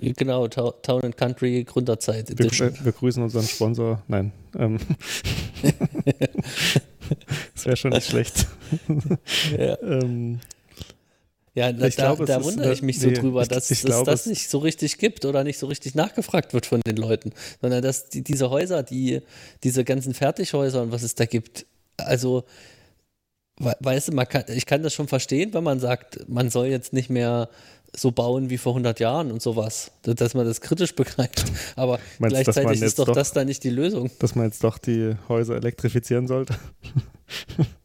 [0.00, 2.72] Genau, Town and Country Gründerzeit Edition.
[2.72, 4.00] Wir, wir grüßen unseren Sponsor.
[4.06, 4.32] Nein.
[4.56, 4.78] Ähm.
[7.54, 8.46] das wäre schon nicht schlecht.
[9.58, 9.76] ja.
[9.82, 10.40] ähm.
[11.58, 14.26] Ja, da, glaube, da wundere ich mich so nee, drüber, dass ich, ich es das
[14.26, 18.08] nicht so richtig gibt oder nicht so richtig nachgefragt wird von den Leuten, sondern dass
[18.10, 19.22] die, diese Häuser, die,
[19.64, 22.44] diese ganzen Fertighäuser und was es da gibt, also,
[23.58, 26.92] weißt du, man kann, ich kann das schon verstehen, wenn man sagt, man soll jetzt
[26.92, 27.48] nicht mehr
[27.96, 31.44] so bauen wie vor 100 Jahren und sowas, dass man das kritisch begreift.
[31.74, 34.12] Aber Meinst, gleichzeitig ist doch, doch das da nicht die Lösung.
[34.20, 36.54] Dass man jetzt doch die Häuser elektrifizieren sollte.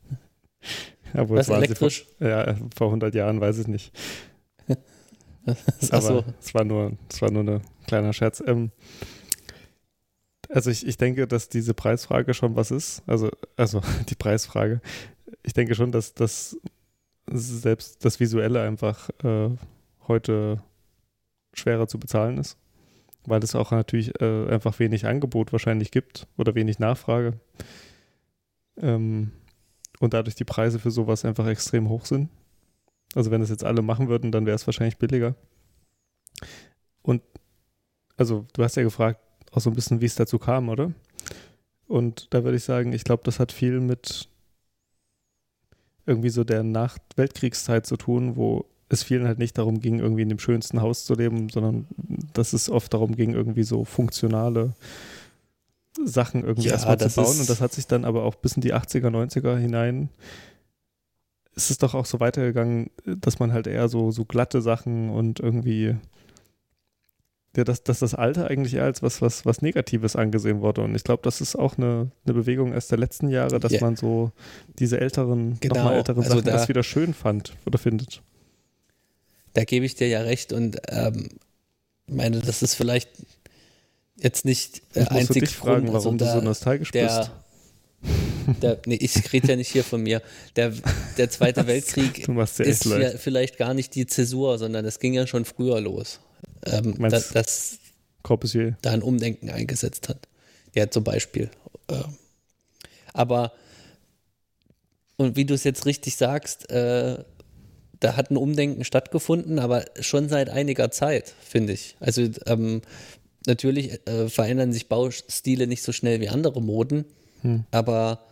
[1.16, 2.06] Obwohl, Was elektrisch?
[2.18, 3.92] Vor, ja, vor 100 Jahren weiß ich nicht.
[5.92, 6.24] Aber so.
[6.40, 8.42] es war nur, es war nur ein kleiner Scherz.
[8.46, 8.72] Ähm,
[10.50, 13.04] also ich, ich denke, dass diese Preisfrage schon was ist.
[13.08, 14.82] Also, also die Preisfrage.
[15.44, 16.58] Ich denke schon, dass das
[17.32, 19.50] selbst das Visuelle einfach äh,
[20.08, 20.62] heute
[21.54, 22.58] schwerer zu bezahlen ist,
[23.26, 27.40] weil es auch natürlich äh, einfach wenig Angebot wahrscheinlich gibt oder wenig Nachfrage.
[28.78, 29.32] Ähm,
[30.00, 32.30] und dadurch die Preise für sowas einfach extrem hoch sind.
[33.16, 35.36] Also wenn es jetzt alle machen würden, dann wäre es wahrscheinlich billiger.
[37.02, 37.22] Und
[38.18, 39.20] also du hast ja gefragt,
[39.52, 40.92] auch so ein bisschen, wie es dazu kam, oder?
[41.88, 44.30] Und da würde ich sagen, ich glaube, das hat viel mit
[46.06, 50.30] irgendwie so der Nach-Weltkriegszeit zu tun, wo es vielen halt nicht darum ging, irgendwie in
[50.30, 51.88] dem schönsten Haus zu leben, sondern
[52.34, 54.74] dass es oft darum ging, irgendwie so funktionale
[56.06, 57.40] Sachen irgendwie ja, erstmal zu bauen.
[57.40, 60.10] Und das hat sich dann aber auch bis in die 80er, 90er hinein
[61.56, 65.40] ist es doch auch so weitergegangen, dass man halt eher so, so glatte Sachen und
[65.40, 65.96] irgendwie
[67.56, 70.82] ja, dass, dass das Alte eigentlich eher als was, was, was Negatives angesehen wurde.
[70.82, 73.82] Und ich glaube, das ist auch eine, eine Bewegung erst der letzten Jahre, dass yeah.
[73.82, 74.32] man so
[74.80, 75.76] diese älteren, genau.
[75.76, 78.24] nochmal älteren also Sachen da, erst wieder schön fand oder findet
[79.54, 81.30] da gebe ich dir ja recht und ähm,
[82.08, 83.10] meine, das ist vielleicht
[84.24, 87.32] jetzt nicht äh, einzig dich fragen, Grund, also warum du so nostalgisch der, bist.
[88.62, 90.22] Der, nee, ich rede ja nicht hier von mir.
[90.58, 90.74] Der,
[91.18, 92.28] der Zweite Weltkrieg
[92.60, 96.20] ist ja vielleicht gar nicht die Zäsur, sondern es ging ja schon früher los.
[96.66, 97.80] Ähm, da, dass
[98.22, 98.78] Corbusier.
[98.82, 100.28] da ein Umdenken eingesetzt hat.
[100.76, 101.50] Ja, zum Beispiel.
[101.88, 102.04] Äh,
[103.14, 103.54] aber,
[105.16, 107.24] und wie du es jetzt richtig sagst, äh,
[108.02, 111.96] da hat ein Umdenken stattgefunden, aber schon seit einiger Zeit, finde ich.
[112.02, 112.82] Also ähm,
[113.46, 117.06] natürlich äh, verändern sich Baustile nicht so schnell wie andere Moden,
[117.42, 117.66] hm.
[117.72, 118.26] aber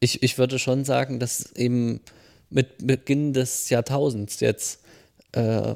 [0.00, 2.00] ich, ich würde schon sagen, dass eben
[2.50, 4.80] mit Beginn des Jahrtausends jetzt
[5.32, 5.74] äh,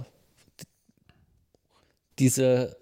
[2.18, 2.76] diese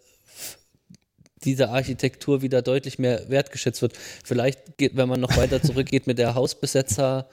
[1.44, 3.92] diese Architektur wieder deutlich mehr wertgeschätzt wird.
[4.24, 7.28] Vielleicht geht, wenn man noch weiter zurückgeht mit der Hausbesetzer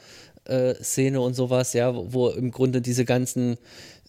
[0.45, 3.57] äh, und sowas, ja, wo, wo im Grunde diese ganzen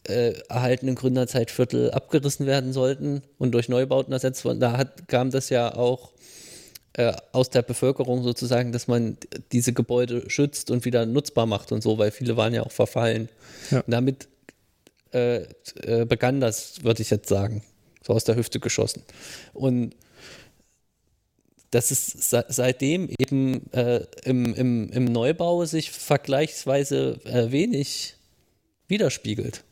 [0.09, 4.61] äh, erhaltenen Gründerzeitviertel abgerissen werden sollten und durch Neubauten ersetzt wurden.
[4.61, 6.13] Da hat, kam das ja auch
[6.95, 9.17] äh, aus der Bevölkerung sozusagen, dass man
[9.53, 13.29] diese Gebäude schützt und wieder nutzbar macht und so, weil viele waren ja auch verfallen.
[13.71, 13.81] Ja.
[13.81, 14.29] Und damit
[15.13, 15.47] äh,
[15.83, 17.63] äh, begann das, würde ich jetzt sagen,
[18.05, 19.03] so aus der Hüfte geschossen.
[19.53, 19.95] Und
[21.71, 28.17] dass es seitdem eben äh, im, im, im Neubau sich vergleichsweise äh, wenig
[28.89, 29.65] widerspiegelt.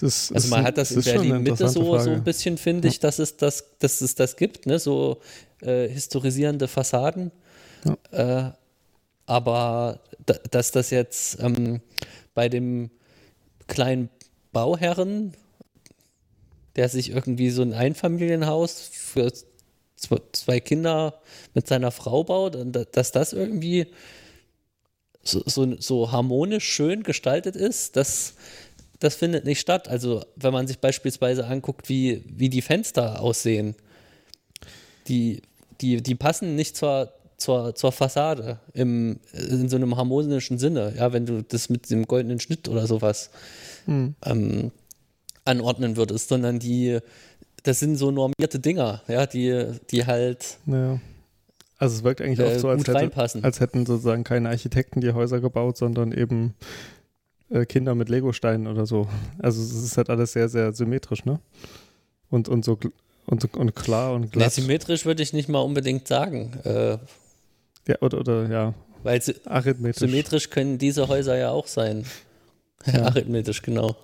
[0.00, 3.18] Ist, also man hat das in Berlin Mitte so, so ein bisschen, finde ich, dass
[3.18, 4.78] es das, dass es das gibt, ne?
[4.78, 5.20] so
[5.60, 7.30] äh, historisierende Fassaden.
[7.84, 8.46] Ja.
[8.46, 8.52] Äh,
[9.26, 10.00] aber
[10.50, 11.80] dass das jetzt ähm,
[12.34, 12.90] bei dem
[13.66, 14.08] kleinen
[14.52, 15.34] Bauherren,
[16.76, 19.32] der sich irgendwie so ein Einfamilienhaus für
[20.32, 21.20] zwei Kinder
[21.54, 23.88] mit seiner Frau baut und dass das irgendwie
[25.22, 28.34] so, so, so harmonisch schön gestaltet ist, das,
[28.98, 29.88] das findet nicht statt.
[29.88, 33.74] Also wenn man sich beispielsweise anguckt, wie, wie die Fenster aussehen,
[35.06, 35.42] die,
[35.80, 40.94] die, die passen nicht zur, zur, zur Fassade im, in so einem harmonischen Sinne.
[40.96, 43.30] Ja, wenn du das mit dem goldenen Schnitt oder sowas
[43.86, 44.14] hm.
[44.24, 44.72] ähm,
[45.44, 46.98] anordnen würdest, sondern die,
[47.62, 51.00] das sind so normierte Dinger, ja, die, die halt ja.
[51.78, 55.12] Also es wirkt eigentlich äh, oft so, als, hätte, als, hätten sozusagen keine Architekten die
[55.12, 56.54] Häuser gebaut, sondern eben
[57.50, 59.08] äh, Kinder mit Legosteinen oder so.
[59.38, 61.40] Also es ist halt alles sehr, sehr symmetrisch, ne?
[62.30, 62.78] Und, und so
[63.26, 64.44] und, und klar und glatt.
[64.44, 66.58] Ja, symmetrisch würde ich nicht mal unbedingt sagen.
[66.64, 66.98] Äh,
[67.86, 68.74] ja, oder, oder ja.
[69.02, 70.00] Weil arithmetisch.
[70.00, 72.06] symmetrisch können diese Häuser ja auch sein.
[72.86, 73.02] Ja.
[73.06, 73.96] arithmetisch, genau.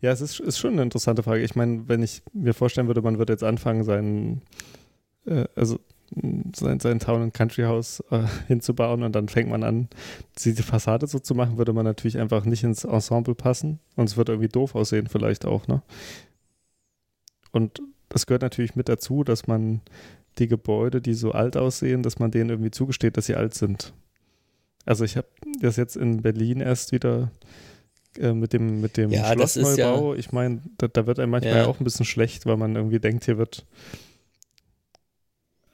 [0.00, 1.42] Ja, es ist, ist schon eine interessante Frage.
[1.42, 4.42] Ich meine, wenn ich mir vorstellen würde, man würde jetzt anfangen, seinen,
[5.26, 5.78] äh, also
[6.54, 9.88] sein, sein Town- und Country-Haus äh, hinzubauen und dann fängt man an,
[10.38, 14.16] diese Fassade so zu machen, würde man natürlich einfach nicht ins Ensemble passen und es
[14.16, 15.82] würde irgendwie doof aussehen vielleicht auch, ne?
[17.52, 19.80] Und das gehört natürlich mit dazu, dass man
[20.38, 23.92] die Gebäude, die so alt aussehen, dass man denen irgendwie zugesteht, dass sie alt sind.
[24.84, 25.28] Also ich habe
[25.60, 27.30] das jetzt in Berlin erst wieder
[28.18, 30.12] äh, mit dem, mit dem ja, Schlossneubau.
[30.12, 31.66] Ja, ich meine, da, da, wird einem manchmal ja.
[31.66, 33.64] auch ein bisschen schlecht, weil man irgendwie denkt, hier wird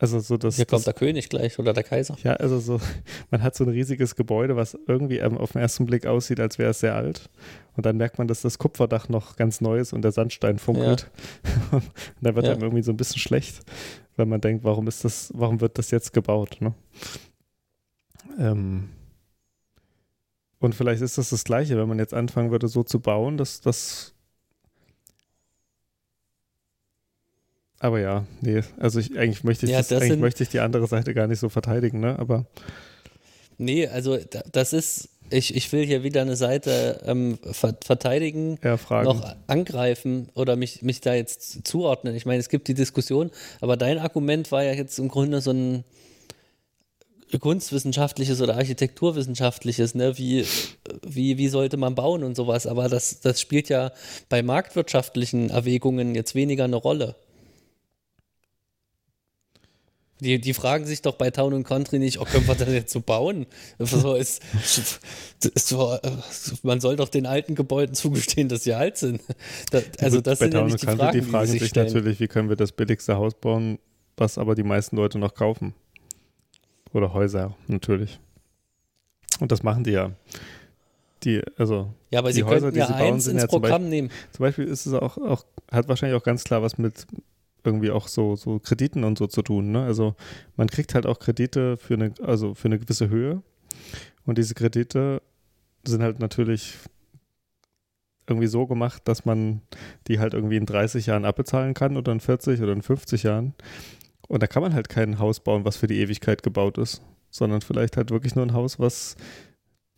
[0.00, 2.16] also so das, Hier kommt das, der König gleich oder der Kaiser.
[2.22, 2.80] Ja, also so,
[3.30, 6.70] man hat so ein riesiges Gebäude, was irgendwie auf den ersten Blick aussieht, als wäre
[6.70, 7.28] es sehr alt.
[7.76, 11.10] Und dann merkt man, dass das Kupferdach noch ganz neu ist und der Sandstein funkelt.
[11.44, 11.76] Ja.
[11.78, 11.84] und
[12.22, 12.52] dann wird ja.
[12.52, 13.60] einem irgendwie so ein bisschen schlecht,
[14.16, 16.56] weil man denkt, warum ist das, warum wird das jetzt gebaut?
[16.60, 16.72] Ne?
[18.38, 18.88] Ähm,
[20.60, 23.60] und vielleicht ist das das Gleiche, wenn man jetzt anfangen würde, so zu bauen, dass
[23.60, 24.14] das
[27.80, 30.60] Aber ja, nee, also ich, eigentlich, möchte ich, ja, das, das eigentlich möchte ich die
[30.60, 32.18] andere Seite gar nicht so verteidigen, ne?
[32.18, 32.44] Aber.
[33.56, 34.18] Nee, also
[34.52, 40.56] das ist, ich, ich will hier wieder eine Seite ähm, verteidigen, ja, noch angreifen oder
[40.56, 42.14] mich, mich da jetzt zuordnen.
[42.14, 45.52] Ich meine, es gibt die Diskussion, aber dein Argument war ja jetzt im Grunde so
[45.52, 45.84] ein
[47.38, 50.18] kunstwissenschaftliches oder architekturwissenschaftliches, ne?
[50.18, 50.44] wie,
[51.06, 52.66] wie, wie sollte man bauen und sowas.
[52.66, 53.92] Aber das, das spielt ja
[54.28, 57.14] bei marktwirtschaftlichen Erwägungen jetzt weniger eine Rolle.
[60.20, 62.92] Die, die fragen sich doch bei Town und Country nicht, oh, können wir das jetzt
[62.92, 63.46] so bauen?
[63.78, 64.42] So ist,
[65.54, 65.98] so,
[66.62, 69.22] man soll doch den alten Gebäuden zugestehen, dass sie alt sind.
[69.70, 71.68] Das, also das bei sind Town ja nicht die Country, Fragen, die fragen die sich
[71.68, 71.86] stellen.
[71.86, 73.78] natürlich, wie können wir das billigste Haus bauen,
[74.16, 75.74] was aber die meisten Leute noch kaufen.
[76.92, 78.18] Oder Häuser, natürlich.
[79.40, 80.12] Und das machen die ja.
[81.22, 84.10] Die, also ja, aber sie Häuser, ja sie bauen, eins ins ja Programm Beispiel, nehmen.
[84.32, 87.06] Zum Beispiel ist es auch, auch, hat wahrscheinlich auch ganz klar was mit
[87.64, 89.72] irgendwie auch so, so Krediten und so zu tun.
[89.72, 89.82] Ne?
[89.82, 90.14] Also
[90.56, 93.42] man kriegt halt auch Kredite für eine, also für eine gewisse Höhe.
[94.24, 95.22] Und diese Kredite
[95.84, 96.78] sind halt natürlich
[98.26, 99.62] irgendwie so gemacht, dass man
[100.06, 103.54] die halt irgendwie in 30 Jahren abbezahlen kann oder in 40 oder in 50 Jahren.
[104.28, 107.60] Und da kann man halt kein Haus bauen, was für die Ewigkeit gebaut ist, sondern
[107.60, 109.16] vielleicht halt wirklich nur ein Haus, was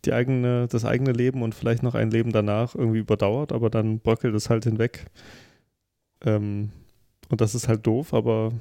[0.04, 4.00] die eigene, das eigene Leben und vielleicht noch ein Leben danach irgendwie überdauert, aber dann
[4.00, 5.06] bröckelt es halt hinweg.
[6.24, 6.70] Ähm,
[7.32, 8.52] und das ist halt doof, aber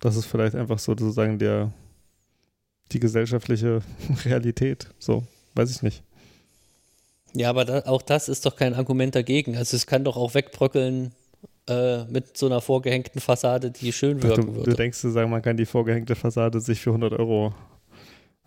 [0.00, 1.72] das ist vielleicht einfach so sozusagen der,
[2.92, 3.80] die gesellschaftliche
[4.24, 4.86] Realität.
[5.00, 5.24] So,
[5.56, 6.04] weiß ich nicht.
[7.34, 9.56] Ja, aber da, auch das ist doch kein Argument dagegen.
[9.56, 11.10] Also es kann doch auch wegbröckeln
[11.68, 14.70] äh, mit so einer vorgehängten Fassade, die schön wirken du, würde.
[14.70, 17.52] Du denkst, du sagen, man kann die vorgehängte Fassade sich für 100 Euro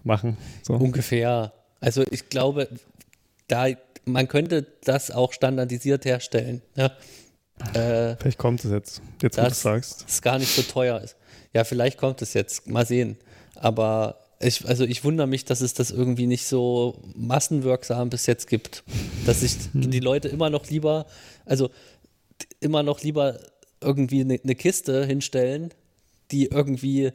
[0.05, 0.37] machen.
[0.63, 0.75] So.
[0.75, 1.51] Ungefähr.
[1.81, 2.69] Also ich glaube,
[3.49, 3.67] da
[4.05, 6.61] man könnte das auch standardisiert herstellen.
[6.75, 6.91] Ja?
[7.73, 10.05] Äh, vielleicht kommt es jetzt, jetzt wo du sagst.
[10.07, 11.15] es gar nicht so teuer ist.
[11.53, 12.67] Ja, vielleicht kommt es jetzt.
[12.67, 13.17] Mal sehen.
[13.55, 18.47] Aber ich, also ich wundere mich, dass es das irgendwie nicht so massenwirksam bis jetzt
[18.47, 18.83] gibt.
[19.25, 19.89] Dass sich hm.
[19.89, 21.05] die Leute immer noch lieber,
[21.45, 21.69] also
[22.59, 23.39] immer noch lieber
[23.81, 25.73] irgendwie eine, eine Kiste hinstellen,
[26.31, 27.11] die irgendwie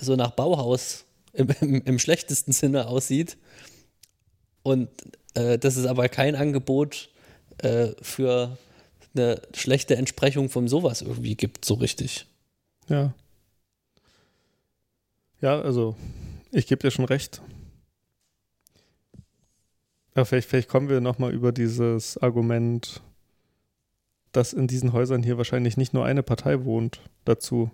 [0.00, 3.36] so nach Bauhaus im, im, im schlechtesten Sinne aussieht.
[4.62, 4.88] Und
[5.34, 7.10] äh, das ist aber kein Angebot
[7.58, 8.56] äh, für
[9.14, 12.26] eine schlechte Entsprechung von sowas irgendwie gibt, so richtig.
[12.88, 13.14] Ja.
[15.40, 15.96] Ja, also
[16.50, 17.42] ich gebe dir schon recht.
[20.14, 23.02] Aber vielleicht, vielleicht kommen wir nochmal über dieses Argument,
[24.32, 27.70] dass in diesen Häusern hier wahrscheinlich nicht nur eine Partei wohnt, dazu.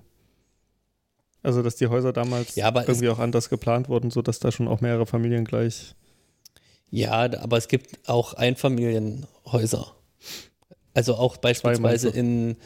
[1.42, 4.80] Also, dass die Häuser damals ja, irgendwie auch anders geplant wurden, sodass da schon auch
[4.80, 5.94] mehrere Familien gleich.
[6.90, 9.94] Ja, aber es gibt auch Einfamilienhäuser.
[10.94, 12.56] Also auch beispielsweise in.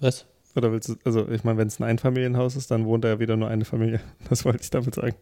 [0.00, 0.26] Was?
[0.56, 3.20] Oder willst du, also ich meine, wenn es ein Einfamilienhaus ist, dann wohnt da ja
[3.20, 4.00] wieder nur eine Familie.
[4.28, 5.14] Das wollte ich damit sagen.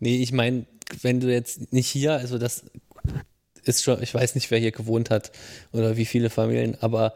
[0.00, 0.66] Nee, ich meine,
[1.02, 2.64] wenn du jetzt nicht hier, also das
[3.64, 5.32] ist schon, ich weiß nicht, wer hier gewohnt hat
[5.72, 7.14] oder wie viele Familien, aber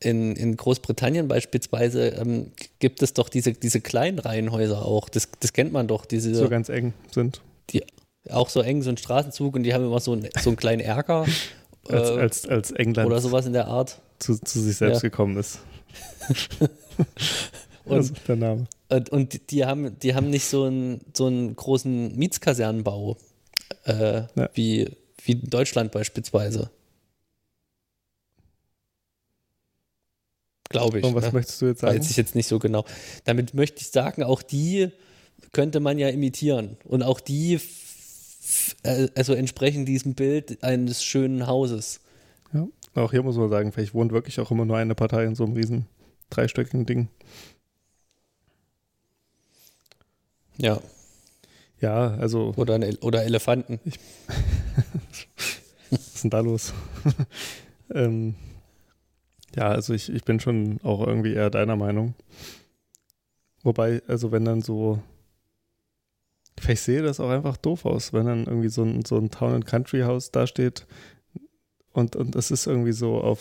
[0.00, 5.08] in, in Großbritannien beispielsweise ähm, gibt es doch diese, diese kleinen Reihenhäuser auch.
[5.08, 6.04] Das, das kennt man doch.
[6.04, 7.40] Diese, so ganz eng sind.
[7.70, 7.84] Die
[8.30, 10.80] auch so eng, so ein Straßenzug und die haben immer so, ein, so einen kleinen
[10.80, 11.26] Erker
[11.88, 15.08] als, äh, als, als England oder sowas in der Art zu, zu sich selbst ja.
[15.08, 15.60] gekommen ist.
[17.84, 18.66] und, das ist der Name.
[18.88, 23.16] Und, und, die, haben, die haben nicht so einen, so einen großen Mietskasernenbau
[23.84, 24.48] äh, ja.
[24.54, 24.90] wie,
[25.24, 26.70] wie in Deutschland beispielsweise.
[30.70, 31.04] Glaube ich.
[31.04, 31.32] Und was ne?
[31.32, 31.98] möchtest du jetzt sagen?
[31.98, 32.84] Weiß ich jetzt nicht so genau.
[33.24, 34.88] Damit möchte ich sagen, auch die
[35.52, 36.76] könnte man ja imitieren.
[36.84, 37.60] Und auch die,
[39.14, 42.00] also entsprechen diesem Bild eines schönen Hauses.
[42.52, 45.34] Ja, auch hier muss man sagen, vielleicht wohnt wirklich auch immer nur eine Partei in
[45.34, 45.86] so einem riesen
[46.30, 47.08] dreistöckigen Ding.
[50.56, 50.80] Ja.
[51.80, 52.54] Ja, also.
[52.56, 53.80] Oder, eine, oder Elefanten.
[53.84, 53.98] Ich,
[55.90, 56.72] was ist denn da los?
[57.94, 58.34] ähm,
[59.56, 62.14] ja, also ich, ich bin schon auch irgendwie eher deiner Meinung.
[63.62, 65.02] Wobei, also wenn dann so
[66.58, 69.54] Vielleicht sehe das auch einfach doof aus, wenn dann irgendwie so ein, so ein Town
[69.54, 70.86] and Country House dasteht
[71.94, 73.40] und, und es ist irgendwie so auf,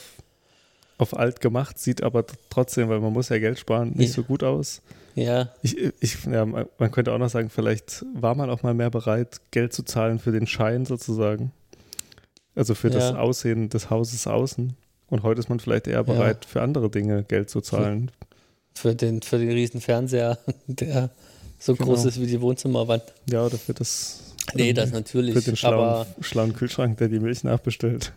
[0.98, 4.16] auf alt gemacht, sieht aber trotzdem, weil man muss ja Geld sparen, nicht ja.
[4.16, 4.82] so gut aus.
[5.16, 5.50] Ja.
[5.62, 6.46] Ich, ich, ja.
[6.46, 10.20] Man könnte auch noch sagen, vielleicht war man auch mal mehr bereit, Geld zu zahlen
[10.20, 11.52] für den Schein sozusagen.
[12.56, 12.96] Also für ja.
[12.96, 14.76] das Aussehen des Hauses außen.
[15.08, 18.12] Und heute ist man vielleicht eher bereit, für andere Dinge Geld zu zahlen.
[18.74, 20.38] Für, für den, für den riesen Fernseher,
[20.68, 21.10] der
[21.64, 21.92] so genau.
[21.92, 23.04] groß ist wie die Wohnzimmerwand.
[23.32, 24.34] Ja, oder für das.
[24.54, 25.34] Nee, das natürlich.
[25.34, 28.12] Für den schlauen, aber, schlauen Kühlschrank, der die Milch nachbestellt.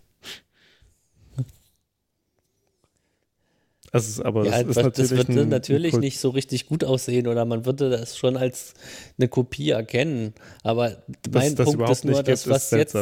[3.93, 7.65] Also, aber ja, das, das, das würde natürlich nicht so richtig gut aussehen oder man
[7.65, 8.75] würde das schon als
[9.17, 10.35] eine Kopie erkennen.
[10.65, 12.97] Aber mein das, Punkt ist nur, dass was jetzt,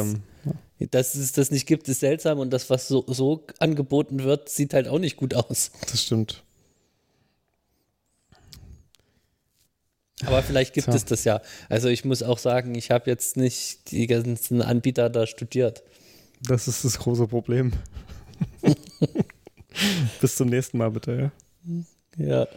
[0.91, 4.75] dass es das nicht gibt, ist seltsam und das, was so, so angeboten wird, sieht
[4.75, 5.71] halt auch nicht gut aus.
[5.89, 6.43] Das stimmt.
[10.23, 10.95] Aber vielleicht gibt Tja.
[10.95, 11.41] es das ja.
[11.69, 15.83] Also ich muss auch sagen, ich habe jetzt nicht die ganzen Anbieter da studiert.
[16.41, 17.73] Das ist das große Problem.
[20.21, 21.31] Bis zum nächsten Mal bitte,
[22.17, 22.25] ja.
[22.25, 22.47] Ja.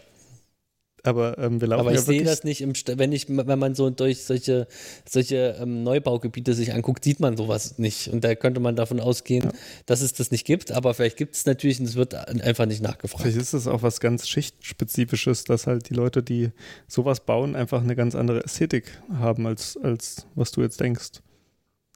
[1.08, 3.74] Aber ähm, wir laufen Aber ich ja sehe das nicht, im, wenn, ich, wenn man
[3.74, 4.66] so durch solche,
[5.08, 8.08] solche ähm, Neubaugebiete sich anguckt, sieht man sowas nicht.
[8.08, 9.52] Und da könnte man davon ausgehen, ja.
[9.86, 10.72] dass es das nicht gibt.
[10.72, 13.22] Aber vielleicht gibt es natürlich und es wird einfach nicht nachgefragt.
[13.22, 16.50] Vielleicht ist es auch was ganz Schichtspezifisches, dass halt die Leute, die
[16.86, 21.22] sowas bauen, einfach eine ganz andere Ästhetik haben, als, als was du jetzt denkst.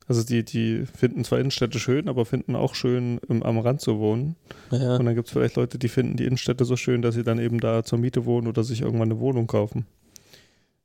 [0.09, 3.99] Also die, die finden zwar Innenstädte schön, aber finden auch schön, im, am Rand zu
[3.99, 4.37] wohnen.
[4.71, 4.97] Ja.
[4.97, 7.39] Und dann gibt es vielleicht Leute, die finden die Innenstädte so schön, dass sie dann
[7.39, 9.87] eben da zur Miete wohnen oder sich irgendwann eine Wohnung kaufen.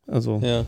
[0.06, 0.40] Also.
[0.44, 0.66] Ja.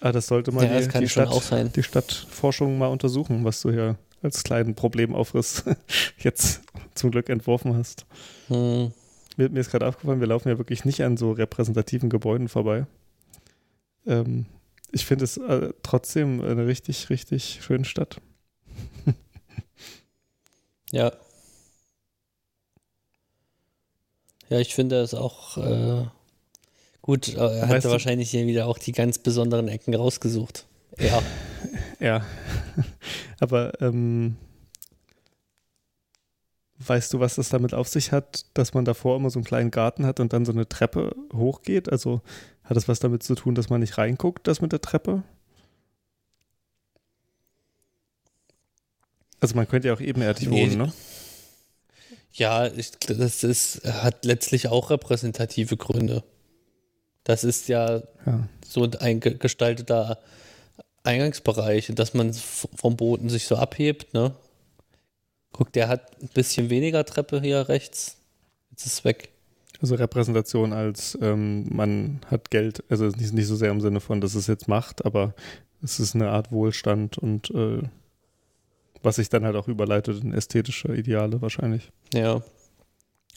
[0.00, 1.30] Ah, das sollte mal ja, die, die, Stadt,
[1.74, 5.64] die Stadtforschung mal untersuchen, was du hier als kleinen Problemaufriss
[6.18, 6.62] jetzt
[6.94, 8.06] zum Glück entworfen hast.
[8.48, 8.92] Hm.
[9.36, 12.86] Mir, mir, ist gerade aufgefallen, wir laufen ja wirklich nicht an so repräsentativen Gebäuden vorbei.
[14.06, 14.46] Ähm,
[14.92, 18.20] ich finde es äh, trotzdem eine richtig, richtig schöne Stadt.
[20.92, 21.12] ja.
[24.48, 26.06] Ja, ich finde es auch äh,
[27.02, 27.28] gut.
[27.34, 30.66] Äh, er hat wahrscheinlich hier wieder auch die ganz besonderen Ecken rausgesucht.
[30.98, 31.22] Ja.
[32.00, 32.26] ja.
[33.40, 34.36] Aber ähm,
[36.78, 39.70] weißt du, was das damit auf sich hat, dass man davor immer so einen kleinen
[39.70, 41.90] Garten hat und dann so eine Treppe hochgeht?
[41.90, 42.20] Also
[42.66, 45.22] hat das was damit zu tun, dass man nicht reinguckt, das mit der Treppe?
[49.40, 50.62] Also man könnte ja auch ebenerdig nee.
[50.62, 50.92] wohnen, ne?
[52.32, 56.22] Ja, ich, das ist, hat letztlich auch repräsentative Gründe.
[57.24, 58.48] Das ist ja, ja.
[58.64, 60.18] so ein gestalteter
[61.02, 64.34] Eingangsbereich, dass man vom Boden sich so abhebt, ne?
[65.52, 68.18] Guck, der hat ein bisschen weniger Treppe hier rechts.
[68.70, 69.30] Jetzt ist es weg.
[69.80, 74.20] Also Repräsentation als ähm, man hat Geld, also nicht, nicht so sehr im Sinne von,
[74.20, 75.34] dass es jetzt macht, aber
[75.82, 77.82] es ist eine Art Wohlstand und äh,
[79.02, 81.90] was sich dann halt auch überleitet in ästhetische Ideale wahrscheinlich.
[82.12, 82.42] Ja.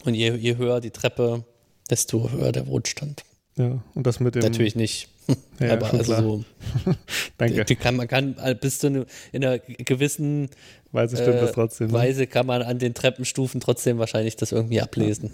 [0.06, 1.44] Und je, je höher die Treppe,
[1.90, 3.24] desto höher der Wohlstand.
[3.58, 4.42] Ja, und das mit dem.
[4.42, 5.10] Natürlich nicht.
[5.60, 6.24] Ja, aber also klar.
[6.24, 6.44] so.
[7.38, 7.64] Danke.
[7.64, 10.50] Die, kann, man kann bis zu eine, in einer gewissen
[10.92, 11.88] Weise stimmt äh, das trotzdem.
[11.88, 11.94] Ne?
[11.94, 15.32] Weise kann man an den Treppenstufen trotzdem wahrscheinlich das irgendwie ablesen.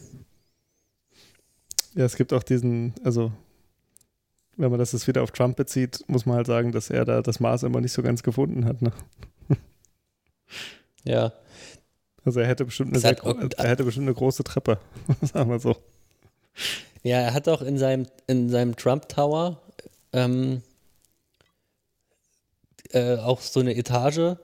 [1.96, 2.06] Ja.
[2.06, 3.32] es gibt auch diesen, also
[4.58, 7.22] wenn man das jetzt wieder auf Trump bezieht, muss man halt sagen, dass er da
[7.22, 8.82] das Maß immer nicht so ganz gefunden hat.
[8.82, 8.92] Ne?
[11.06, 11.34] Ja.
[12.26, 14.80] Also er hätte bestimmt eine, sehr, er hätte bestimmt eine große Treppe,
[15.22, 15.76] sagen wir so.
[17.04, 19.62] Ja, er hat auch in seinem, in seinem Trump Tower
[20.12, 20.64] ähm,
[22.92, 24.38] äh, auch so eine Etage.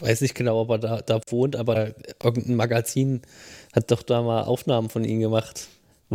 [0.00, 3.22] Weiß nicht genau, ob er da, da wohnt, aber irgendein Magazin
[3.74, 5.68] hat doch da mal Aufnahmen von ihm gemacht.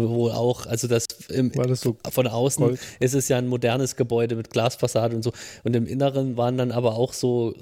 [0.08, 2.80] Wo auch, also das, im, das so von außen Gold?
[3.00, 5.32] ist es ja ein modernes Gebäude mit Glasfassade und so.
[5.64, 7.56] Und im Inneren waren dann aber auch so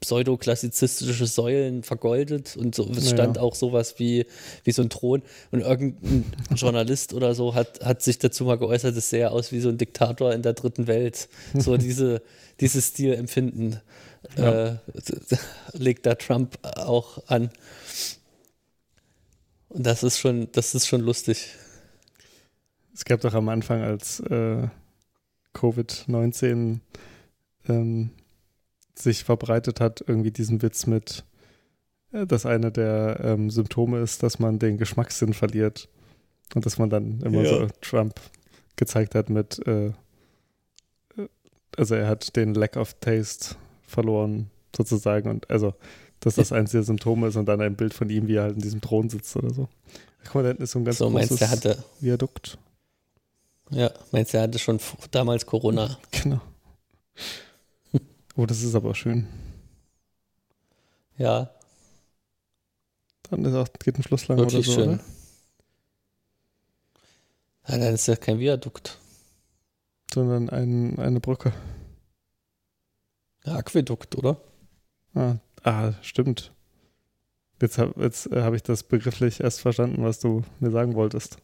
[0.00, 4.26] pseudoklassizistische Säulen vergoldet und so, es stand auch sowas wie,
[4.64, 6.24] wie so ein Thron und irgendein
[6.54, 9.78] Journalist oder so hat, hat sich dazu mal geäußert, es sähe aus wie so ein
[9.78, 11.28] Diktator in der dritten Welt.
[11.54, 12.22] So diese,
[12.60, 13.80] dieses Stilempfinden
[14.36, 14.68] ja.
[14.68, 14.76] äh,
[15.72, 17.50] legt da Trump auch an.
[19.68, 21.48] Und das ist schon, das ist schon lustig.
[23.00, 24.68] Es gab doch am Anfang, als äh,
[25.54, 26.80] Covid-19
[27.66, 28.10] ähm,
[28.94, 31.24] sich verbreitet hat, irgendwie diesen Witz mit,
[32.12, 35.88] äh, dass eine der ähm, Symptome ist, dass man den Geschmackssinn verliert.
[36.54, 37.48] Und dass man dann immer ja.
[37.48, 38.20] so Trump
[38.76, 41.28] gezeigt hat mit, äh, äh,
[41.78, 45.30] also er hat den Lack of Taste verloren, sozusagen.
[45.30, 45.72] Und also,
[46.20, 48.56] dass das eins der Symptome ist und dann ein Bild von ihm, wie er halt
[48.56, 49.70] in diesem Thron sitzt oder so.
[50.26, 52.58] Guck mal, da hinten ist so ein ganz so, großes meinst, hatte, Viadukt.
[53.70, 55.98] Ja, meinst du, er hatte schon damals Corona?
[56.10, 56.40] Genau.
[58.36, 59.26] Oh, das ist aber schön.
[61.18, 61.50] Ja.
[63.28, 64.88] Dann ist auch, geht ein Schluss lang Wirklich oder so, schön.
[64.94, 65.00] Oder?
[67.68, 68.98] Nein, das ist ja kein Viadukt.
[70.12, 71.52] Sondern ein, eine Brücke.
[73.44, 74.40] Ja, Aquädukt, oder?
[75.14, 76.52] Ah, ah stimmt.
[77.60, 81.36] Jetzt habe jetzt, äh, hab ich das begrifflich erst verstanden, was du mir sagen wolltest.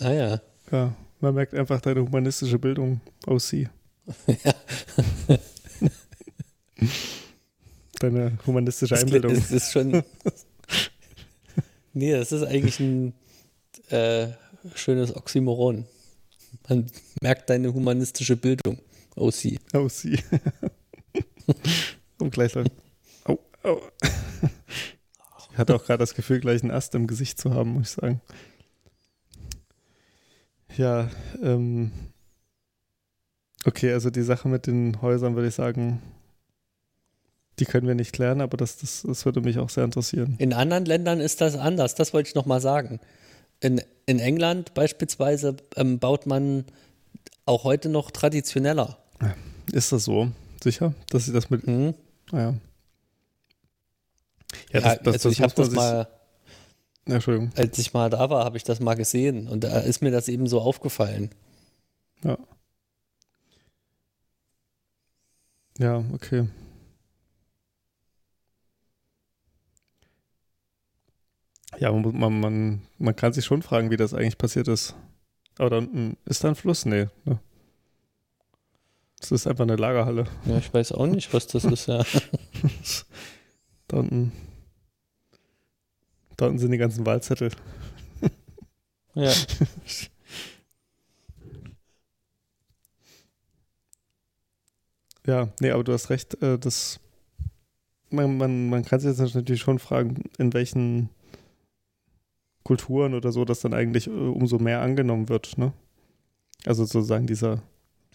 [0.00, 0.40] Ah ja.
[0.70, 3.68] Ja, man merkt einfach deine humanistische Bildung aus sie.
[4.26, 4.54] Ja.
[7.98, 9.34] Deine humanistische Einbildung.
[9.34, 10.04] Das ist schon.
[11.92, 13.12] nee, das ist eigentlich ein
[13.88, 14.28] äh,
[14.74, 15.84] schönes Oxymoron.
[16.68, 16.86] Man
[17.20, 18.78] merkt deine humanistische Bildung.
[19.16, 19.58] OC.
[19.72, 20.22] OC.
[22.18, 22.70] Und gleich lang.
[23.24, 23.80] Au, au.
[25.50, 27.94] Ich hatte auch gerade das Gefühl, gleich einen Ast im Gesicht zu haben, muss ich
[27.96, 28.20] sagen.
[30.78, 31.10] Ja,
[31.42, 31.92] ähm,
[33.64, 36.00] Okay, also die Sache mit den Häusern würde ich sagen,
[37.58, 40.36] die können wir nicht klären, aber das, das, das würde mich auch sehr interessieren.
[40.38, 43.00] In anderen Ländern ist das anders, das wollte ich nochmal sagen.
[43.60, 46.64] In, in England beispielsweise ähm, baut man
[47.46, 48.98] auch heute noch traditioneller.
[49.72, 50.30] Ist das so?
[50.62, 51.66] Sicher, dass sie das mit.
[51.66, 51.94] Mhm.
[52.30, 52.54] Ah, ja.
[54.72, 56.08] Ja, das, das, also ich habe das mal.
[57.08, 57.50] Entschuldigung.
[57.56, 60.28] Als ich mal da war, habe ich das mal gesehen und da ist mir das
[60.28, 61.30] eben so aufgefallen.
[62.22, 62.38] Ja.
[65.78, 66.48] Ja, okay.
[71.78, 74.94] Ja, man, man, man kann sich schon fragen, wie das eigentlich passiert ist.
[75.58, 76.84] Aber da unten ist da ein Fluss?
[76.84, 77.06] Nee.
[77.24, 77.38] Ne?
[79.20, 80.24] Das ist einfach eine Lagerhalle.
[80.46, 82.04] Ja, ich weiß auch nicht, was das ist, ja.
[83.88, 84.32] da unten.
[86.38, 87.50] Da unten sind die ganzen Wahlzettel.
[89.14, 89.32] ja.
[95.26, 97.00] Ja, nee, aber du hast recht, äh, das,
[98.08, 101.10] man, man, man kann sich jetzt natürlich schon fragen, in welchen
[102.64, 105.74] Kulturen oder so das dann eigentlich äh, umso mehr angenommen wird, ne?
[106.64, 107.62] Also sozusagen dieser,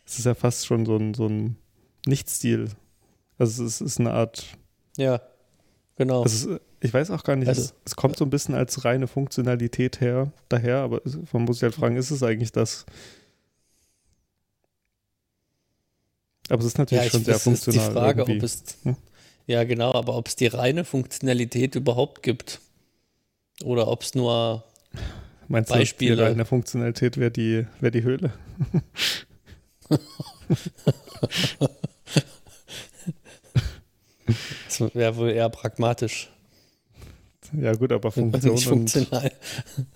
[0.05, 1.55] es ist ja fast schon so ein, so ein
[2.07, 2.69] Nichtstil.
[3.37, 4.57] Also es ist, ist eine Art.
[4.97, 5.21] Ja,
[5.95, 6.23] genau.
[6.23, 9.07] Also ich weiß auch gar nicht, also, es, es, kommt so ein bisschen als reine
[9.07, 12.85] Funktionalität her, daher, aber man muss sich halt fragen, ist es eigentlich das?
[16.49, 17.79] Aber es ist natürlich ja, schon sehr funktional.
[17.79, 18.37] Ist die Frage, irgendwie.
[18.37, 18.63] ob es.
[18.83, 18.95] Hm?
[19.47, 22.59] Ja, genau, aber ob es die reine Funktionalität überhaupt gibt.
[23.63, 24.63] Oder ob es nur
[25.47, 26.15] Meinst Beispiele.
[26.15, 28.33] Du, die reine Funktionalität wäre die, wär die Höhle.
[34.67, 36.29] das wäre wohl eher pragmatisch.
[37.59, 38.53] Ja, gut, aber Funktion.
[38.53, 39.31] Nicht funktional.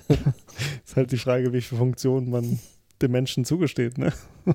[0.86, 2.60] ist halt die Frage, wie viel Funktion man
[3.02, 4.14] dem Menschen zugesteht, ne?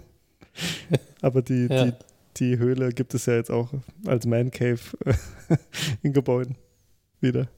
[1.22, 1.87] Aber die, ja.
[1.87, 1.93] die,
[2.37, 3.72] die Höhle gibt es ja jetzt auch
[4.07, 4.80] als Man Cave
[6.03, 6.57] in Gebäuden
[7.20, 7.49] wieder.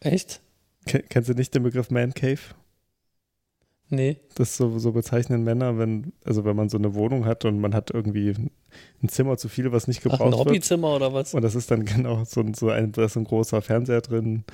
[0.00, 0.40] Echt?
[0.86, 2.40] Ken, kennst du nicht den Begriff Man Cave?
[3.90, 4.18] Nee.
[4.34, 7.74] Das so, so bezeichnen Männer, wenn, also wenn man so eine Wohnung hat und man
[7.74, 8.30] hat irgendwie
[9.02, 10.40] ein Zimmer zu viel, was nicht gebraucht Ach, ein wird.
[10.40, 11.34] Ein Hobbyzimmer oder was?
[11.34, 14.44] Und das ist dann genau so, so ein, da ist ein großer Fernseher drin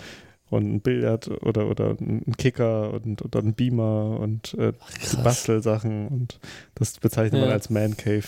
[0.51, 6.09] und ein Billard oder, oder ein Kicker und oder ein Beamer und äh, Ach, Bastelsachen
[6.09, 6.41] und
[6.75, 7.47] das bezeichnet ja.
[7.47, 8.27] man als Man Cave.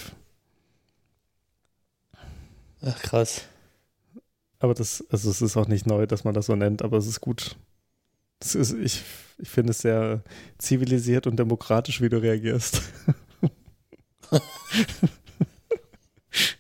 [2.85, 3.43] Ach krass.
[4.61, 7.07] Aber das, also es ist auch nicht neu, dass man das so nennt, aber es
[7.07, 7.57] ist gut.
[8.45, 9.03] Ist, ich
[9.43, 10.23] ich finde es sehr
[10.59, 12.81] zivilisiert und demokratisch, wie du reagierst.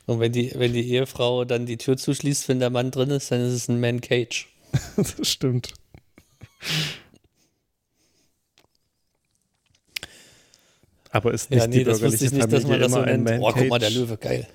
[0.06, 3.30] und wenn die, wenn die Ehefrau dann die Tür zuschließt, wenn der Mann drin ist,
[3.30, 4.48] dann ist es ein Man Cage.
[4.96, 5.74] das stimmt.
[11.10, 13.30] Aber ist nicht ja, nee, die bürgerliche das Familie nicht, dass man das so nennt.
[13.42, 14.48] Oh, guck mal, der Löwe, geil.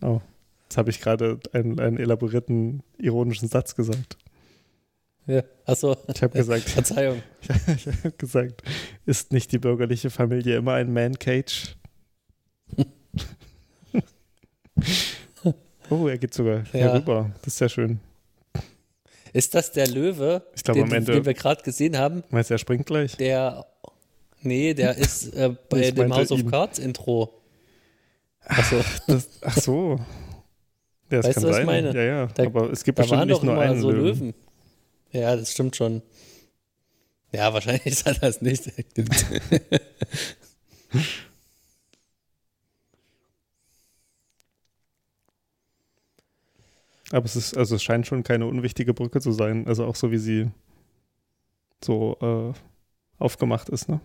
[0.00, 0.20] Oh.
[0.64, 4.16] Jetzt habe ich gerade einen, einen elaborierten, ironischen Satz gesagt.
[5.26, 5.96] Ja, achso.
[6.12, 6.62] Ich habe gesagt.
[6.68, 7.22] Verzeihung.
[7.76, 8.62] ich habe gesagt,
[9.06, 11.76] ist nicht die bürgerliche Familie immer ein Man-Cage?
[15.90, 16.92] oh, er geht sogar Ja.
[16.92, 17.30] herüber.
[17.42, 18.00] Das ist sehr schön.
[19.32, 22.22] Ist das der Löwe, Ich glaube, den, Ende- den wir gerade gesehen haben?
[22.30, 23.16] Meinst du, er springt gleich?
[23.16, 23.64] Der.
[24.42, 26.50] Nee, der ist äh, bei Ich dem House of ihn.
[26.50, 27.40] Cards Intro.
[28.44, 29.96] Achso, Das, ach so.
[31.10, 31.94] Ja, das Weißt kann du, was ich meine?
[31.94, 32.26] Ja, ja.
[32.26, 34.04] Da- Aber es gibt da bestimmt nicht nur einen so Löwen.
[34.04, 34.34] Löwen.
[35.12, 36.02] Ja, das stimmt schon.
[37.32, 38.70] Ja, wahrscheinlich ist er das nicht.
[47.10, 49.66] Aber es ist, also es scheint schon keine unwichtige Brücke zu sein.
[49.66, 50.50] Also auch so wie sie
[51.84, 52.52] so äh,
[53.18, 54.00] aufgemacht ist, ne?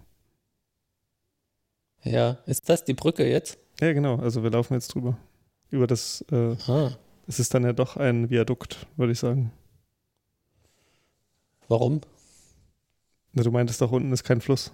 [2.04, 3.58] ja, ist das die Brücke jetzt?
[3.80, 4.18] Ja, genau.
[4.18, 5.18] Also wir laufen jetzt drüber.
[5.70, 6.92] Über das, äh, Ah,
[7.28, 9.52] es ist dann ja doch ein Viadukt, würde ich sagen.
[11.68, 12.02] Warum?
[13.34, 14.72] Na, Du meintest doch, unten ist kein Fluss.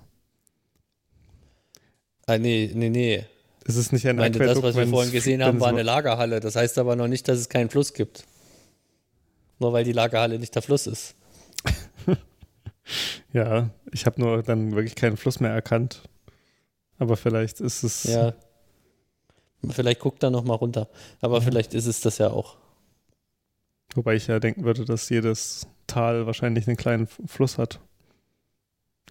[2.25, 3.25] Ah, nee, nee, nee.
[3.65, 5.83] Es ist nicht ein Ich meinte, das, was wir vorhin es- gesehen haben, war eine
[5.83, 6.39] Lagerhalle.
[6.39, 8.25] Das heißt aber noch nicht, dass es keinen Fluss gibt.
[9.59, 11.15] Nur weil die Lagerhalle nicht der Fluss ist.
[13.31, 16.03] Ja, ich habe nur dann wirklich keinen Fluss mehr erkannt.
[16.99, 18.03] Aber vielleicht ist es.
[18.03, 18.33] Ja.
[19.69, 20.89] Vielleicht guckt da noch mal runter.
[21.21, 22.57] Aber vielleicht ist es das ja auch.
[23.95, 27.79] Wobei ich ja denken würde, dass jedes Tal wahrscheinlich einen kleinen Fluss hat.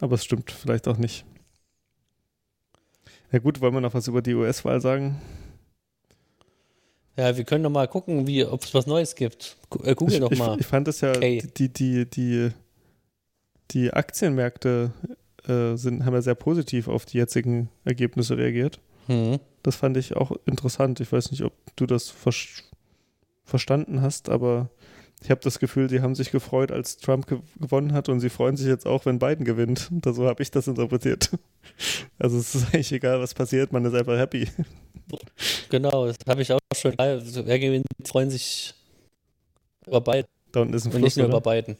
[0.00, 1.24] Aber es stimmt vielleicht auch nicht.
[3.30, 5.20] Ja gut, wollen wir noch was über die US-Wahl sagen?
[7.16, 9.56] Ja, wir können noch mal gucken, wie, ob es was Neues gibt.
[9.84, 10.58] Äh, Google ich, doch ich, mal.
[10.58, 11.42] ich fand es ja, Okay.
[11.56, 12.50] die, die, die,
[13.70, 14.92] die Aktienmärkte
[15.46, 18.80] äh, sind, haben ja sehr positiv auf die jetzigen Ergebnisse reagiert.
[19.06, 19.38] Hm.
[19.62, 21.00] Das fand ich auch interessant.
[21.00, 22.32] Ich weiß nicht, ob du das ver
[23.44, 24.70] verstanden hast, aber
[25.22, 28.28] ich habe das Gefühl, sie haben sich gefreut, als Trump ge gewonnen hat und sie
[28.30, 29.88] freuen sich jetzt auch, wenn Biden gewinnt.
[29.90, 31.30] Da- So habe ich das interpretiert.
[32.18, 34.48] Also es ist eigentlich egal, was passiert, man ist einfach happy.
[35.70, 36.98] Genau, das habe ich auch schon.
[36.98, 38.74] Also, wer gewinnt, freuen sich
[39.86, 41.42] über beiden Da unten ist ein und Fluss, nicht nur über oder?
[41.44, 41.76] beiden.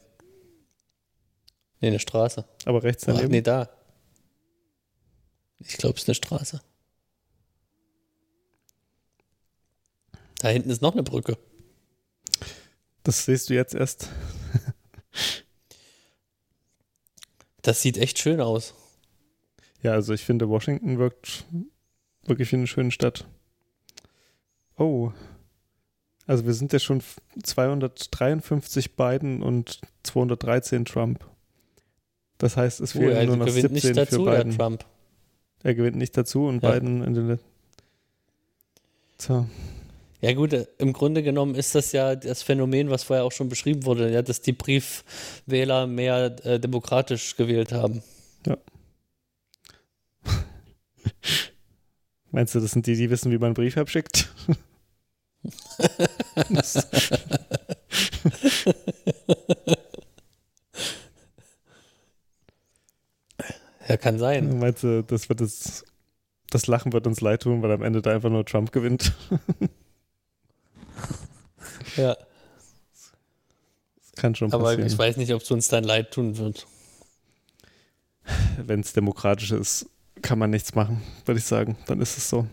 [1.81, 2.45] Nee, eine Straße.
[2.65, 3.31] aber rechts Ach, daneben.
[3.31, 3.69] nee, da.
[5.59, 6.61] Ich glaube, es ist eine Straße.
[10.39, 11.37] Da hinten ist noch eine Brücke.
[13.03, 14.09] Das siehst du jetzt erst.
[17.61, 18.73] Das sieht echt schön aus.
[19.81, 21.45] Ja, also ich finde, Washington wirkt
[22.25, 23.25] wirklich wie eine schöne Stadt.
[24.77, 25.11] Oh.
[26.25, 31.25] Also wir sind ja schon f- 253 Biden und 213 Trump.
[32.37, 34.57] Das heißt, es Oh, fehlen er nur noch gewinnt 17 nicht dazu, für Biden.
[34.57, 34.85] Trump.
[35.63, 36.71] Er gewinnt nicht dazu und Ja.
[36.71, 37.39] Biden in den Let
[39.17, 39.47] so.
[40.23, 43.49] Ja gut, äh, im Grunde genommen ist das ja das Phänomen, was vorher auch schon
[43.49, 48.01] beschrieben wurde, ja, dass die Briefwähler mehr äh, demokratisch gewählt haben.
[52.31, 54.33] Meinst du, das sind die, die wissen, wie man einen Brief abschickt?
[63.89, 64.59] Ja, kann sein.
[64.59, 65.83] Meinst du, das wird das,
[66.49, 69.11] das Lachen wird uns leid tun, weil am Ende da einfach nur Trump gewinnt?
[71.97, 72.15] Ja,
[73.95, 74.87] Das kann schon aber passieren.
[74.87, 76.65] ich weiß nicht, ob es uns dann leid tun wird.
[78.57, 79.87] Wenn es demokratisch ist,
[80.21, 81.77] kann man nichts machen, würde ich sagen.
[81.87, 82.47] Dann ist es so.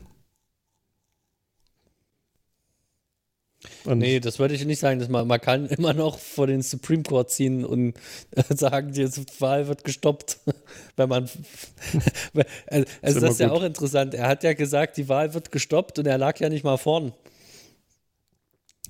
[3.84, 4.98] Und Nee, das würde ich nicht sagen.
[5.00, 7.94] Dass man, man kann immer noch vor den Supreme Court ziehen und
[8.48, 9.06] sagen, die
[9.38, 10.38] Wahl wird gestoppt.
[10.96, 11.24] Wenn man.
[12.66, 13.58] also also immer das ist ja gut.
[13.58, 14.14] auch interessant.
[14.14, 17.12] Er hat ja gesagt, die Wahl wird gestoppt und er lag ja nicht mal vorn,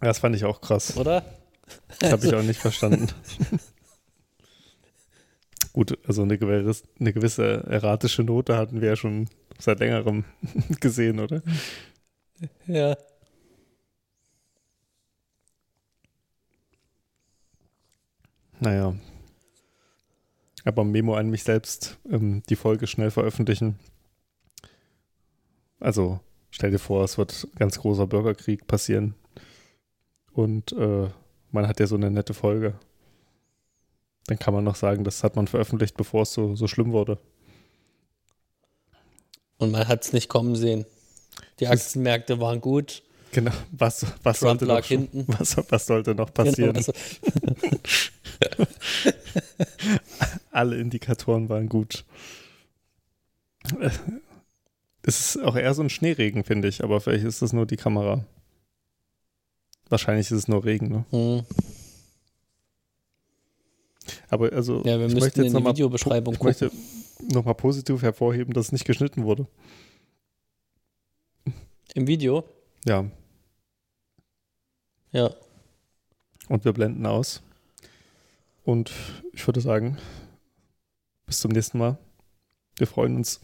[0.01, 0.97] das fand ich auch krass.
[0.97, 1.25] oder?
[1.99, 3.09] Das habe ich auch nicht verstanden.
[5.73, 9.29] Gut, also eine gewisse, eine gewisse erratische Note hatten wir ja schon
[9.59, 10.25] seit längerem
[10.81, 11.43] gesehen, oder?
[12.67, 12.97] Ja.
[18.59, 18.95] Naja.
[20.65, 23.79] Aber Memo an mich selbst, ähm, die Folge schnell veröffentlichen.
[25.79, 26.21] Also
[26.51, 29.15] stell dir vor, es wird ganz großer Bürgerkrieg passieren.
[30.33, 31.09] Und äh,
[31.51, 32.75] man hat ja so eine nette Folge.
[34.27, 37.19] Dann kann man noch sagen, das hat man veröffentlicht, bevor es so, so schlimm wurde.
[39.59, 40.87] Und man hat es nicht kommen sehen.
[41.59, 43.03] Die Aktienmärkte waren gut.
[43.33, 43.53] Genau.
[43.73, 45.25] Was, was, Trump sollte, noch, hinten.
[45.39, 46.75] was, was sollte noch passieren?
[46.75, 46.93] Genau, also,
[50.51, 52.05] Alle Indikatoren waren gut.
[53.81, 53.91] Äh,
[55.03, 57.77] Es ist auch eher so ein Schneeregen, finde ich, aber vielleicht ist das nur die
[57.77, 58.25] Kamera.
[59.91, 61.05] Wahrscheinlich ist es nur Regen, ne?
[61.11, 61.43] Mhm.
[64.29, 66.71] Aber also, ja, wir ich möchte jetzt die Videobeschreibung ich möchte
[67.29, 69.47] nochmal positiv hervorheben, dass es nicht geschnitten wurde.
[71.95, 72.45] Im Video?
[72.87, 73.05] Ja.
[75.13, 75.35] Ja.
[76.49, 77.43] Und wir blenden aus.
[78.65, 78.93] Und
[79.33, 79.99] ich würde sagen,
[81.27, 81.99] bis zum nächsten Mal.
[82.77, 83.41] Wir freuen uns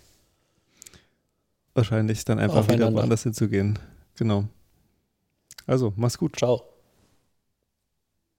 [1.75, 3.79] wahrscheinlich dann einfach wieder woanders hinzugehen.
[4.17, 4.49] Genau.
[5.67, 6.37] Also, mach's gut.
[6.37, 6.76] Ciao.